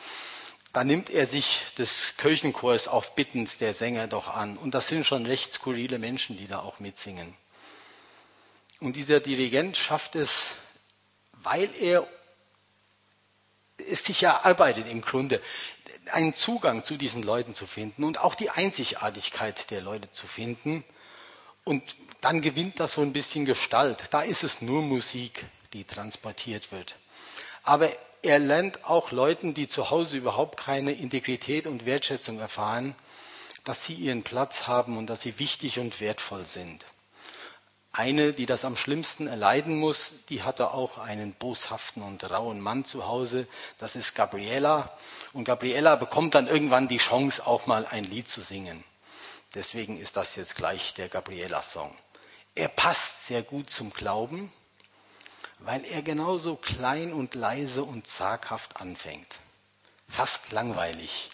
Da 0.73 0.85
nimmt 0.85 1.11
er 1.11 1.27
sich 1.27 1.63
des 1.77 2.15
Kirchenchors 2.17 2.89
auf 2.89 3.15
Bittens 3.15 3.59
der 3.59 3.75
Sänger 3.75 4.07
doch 4.07 4.29
an. 4.29 4.57
Und 4.57 4.75
das 4.75 4.89
sind 4.89 5.05
schon 5.07 5.27
recht 5.27 5.53
skurrile 5.53 5.99
Menschen, 5.99 6.37
die 6.37 6.47
da 6.47 6.61
auch 6.61 6.81
mitsingen. 6.81 7.35
Und 8.81 8.97
dieser 8.97 9.21
Dirigent 9.21 9.77
schafft 9.77 10.15
es, 10.15 10.55
weil 11.33 11.69
er 11.75 12.07
es 13.91 14.05
sich 14.05 14.21
ja 14.21 14.45
arbeitet 14.45 14.87
im 14.87 15.03
Grunde, 15.03 15.41
einen 16.13 16.35
Zugang 16.35 16.85
zu 16.85 16.97
diesen 16.97 17.23
Leuten 17.23 17.55
zu 17.55 17.67
finden 17.67 18.05
und 18.05 18.19
auch 18.19 18.35
die 18.35 18.51
Einzigartigkeit 18.51 19.71
der 19.71 19.81
Leute 19.83 20.11
zu 20.11 20.27
finden. 20.27 20.85
Und 21.69 21.97
dann 22.23 22.41
gewinnt 22.41 22.81
das 22.81 22.93
so 22.93 23.03
ein 23.03 23.13
bisschen 23.13 23.45
Gestalt. 23.45 24.05
Da 24.13 24.23
ist 24.23 24.43
es 24.43 24.63
nur 24.63 24.81
Musik, 24.81 25.45
die 25.75 25.85
transportiert 25.85 26.73
wird. 26.73 26.97
Aber 27.63 27.91
er 28.23 28.39
lernt 28.39 28.87
auch 28.87 29.13
Leuten, 29.13 29.53
die 29.53 29.69
zu 29.69 29.91
Hause 29.91 30.17
überhaupt 30.17 30.59
keine 30.59 30.93
Integrität 30.93 31.67
und 31.67 31.85
Wertschätzung 31.85 32.39
erfahren, 32.39 32.95
dass 33.65 33.85
sie 33.85 33.93
ihren 33.93 34.23
Platz 34.23 34.67
haben 34.67 34.97
und 34.97 35.09
dass 35.09 35.21
sie 35.21 35.39
wichtig 35.39 35.79
und 35.79 36.01
wertvoll 36.01 36.47
sind. 36.47 36.87
Eine, 37.93 38.33
die 38.33 38.47
das 38.47 38.65
am 38.65 38.75
schlimmsten 38.75 39.27
erleiden 39.27 39.77
muss, 39.77 40.25
die 40.31 40.45
hatte 40.45 40.71
auch 40.71 40.97
einen 40.97 41.35
boshaften 41.35 42.03
und 42.03 42.31
rauen 42.31 42.63
Mann 42.63 42.87
zu 42.87 43.07
Hause. 43.07 43.47
Das 43.77 43.95
ist 43.95 44.15
Gabriela. 44.15 44.97
Und 45.35 45.45
Gabriela 45.45 45.97
bekommt 45.97 46.35
dann 46.35 46.47
irgendwann 46.47 46.89
die 46.89 46.97
Chance, 46.97 47.47
auch 47.47 47.67
mal 47.67 47.85
ein 47.85 48.05
Lied 48.05 48.27
zu 48.27 48.41
singen. 48.41 48.85
Deswegen 49.55 49.99
ist 49.99 50.17
das 50.17 50.37
jetzt 50.37 50.57
gleich 50.57 50.95
der 50.95 51.09
Gabriela-Song 51.09 51.97
er 52.59 52.69
passt 52.69 53.29
sehr 53.29 53.43
gut 53.43 53.71
zum 53.71 53.93
Glauben, 53.93 54.53
weil 55.61 55.85
er 55.85 56.03
genauso 56.03 56.57
klein 56.57 57.13
und 57.13 57.37
leise 57.37 57.85
und 57.85 58.09
zaghaft 58.09 58.81
anfängt. 58.81 59.39
Fast 60.09 60.51
langweilig. 60.51 61.31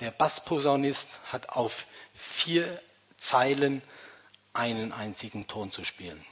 Der 0.00 0.10
Bassposaunist 0.10 1.20
hat 1.26 1.50
auf 1.50 1.86
vier 2.12 2.82
Zeilen 3.18 3.82
einen 4.52 4.90
einzigen 4.92 5.46
Ton 5.46 5.70
zu 5.70 5.84
spielen. 5.84 6.24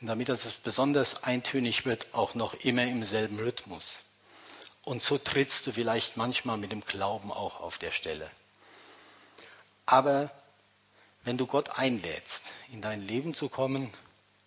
Und 0.00 0.06
damit 0.06 0.28
es 0.28 0.48
besonders 0.52 1.24
eintönig 1.24 1.86
wird, 1.86 2.06
auch 2.14 2.36
noch 2.36 2.54
immer 2.54 2.84
im 2.84 3.02
selben 3.02 3.40
Rhythmus. 3.40 4.04
Und 4.84 5.02
so 5.02 5.18
trittst 5.18 5.66
du 5.66 5.72
vielleicht 5.72 6.16
manchmal 6.16 6.56
mit 6.56 6.70
dem 6.70 6.84
Glauben 6.84 7.32
auch 7.32 7.58
auf 7.58 7.78
der 7.78 7.90
Stelle. 7.90 8.30
Aber 9.86 10.30
wenn 11.26 11.36
du 11.36 11.46
Gott 11.46 11.76
einlädst, 11.76 12.52
in 12.72 12.80
dein 12.80 13.04
Leben 13.04 13.34
zu 13.34 13.48
kommen, 13.48 13.92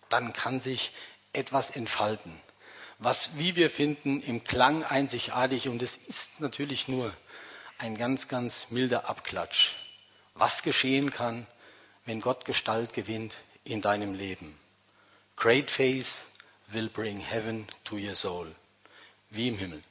dann 0.08 0.32
kann 0.32 0.58
sich 0.58 0.92
etwas 1.34 1.70
entfalten, 1.70 2.32
was, 2.98 3.36
wie 3.38 3.54
wir 3.54 3.68
finden, 3.68 4.22
im 4.22 4.44
Klang 4.44 4.82
einzigartig 4.82 5.68
und 5.68 5.82
es 5.82 5.98
ist 5.98 6.40
natürlich 6.40 6.88
nur 6.88 7.14
ein 7.76 7.98
ganz, 7.98 8.28
ganz 8.28 8.70
milder 8.70 9.10
Abklatsch, 9.10 9.72
was 10.34 10.62
geschehen 10.62 11.10
kann, 11.10 11.46
wenn 12.06 12.22
Gott 12.22 12.46
Gestalt 12.46 12.94
gewinnt 12.94 13.34
in 13.64 13.82
deinem 13.82 14.14
Leben. 14.14 14.58
Great 15.36 15.70
faith 15.70 16.38
will 16.68 16.88
bring 16.88 17.18
heaven 17.20 17.66
to 17.84 17.96
your 17.96 18.14
soul, 18.14 18.46
wie 19.28 19.48
im 19.48 19.58
Himmel. 19.58 19.82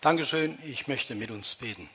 Dankeschön. 0.00 0.58
Ich 0.64 0.88
möchte 0.88 1.14
mit 1.14 1.30
uns 1.30 1.56
beten. 1.56 1.88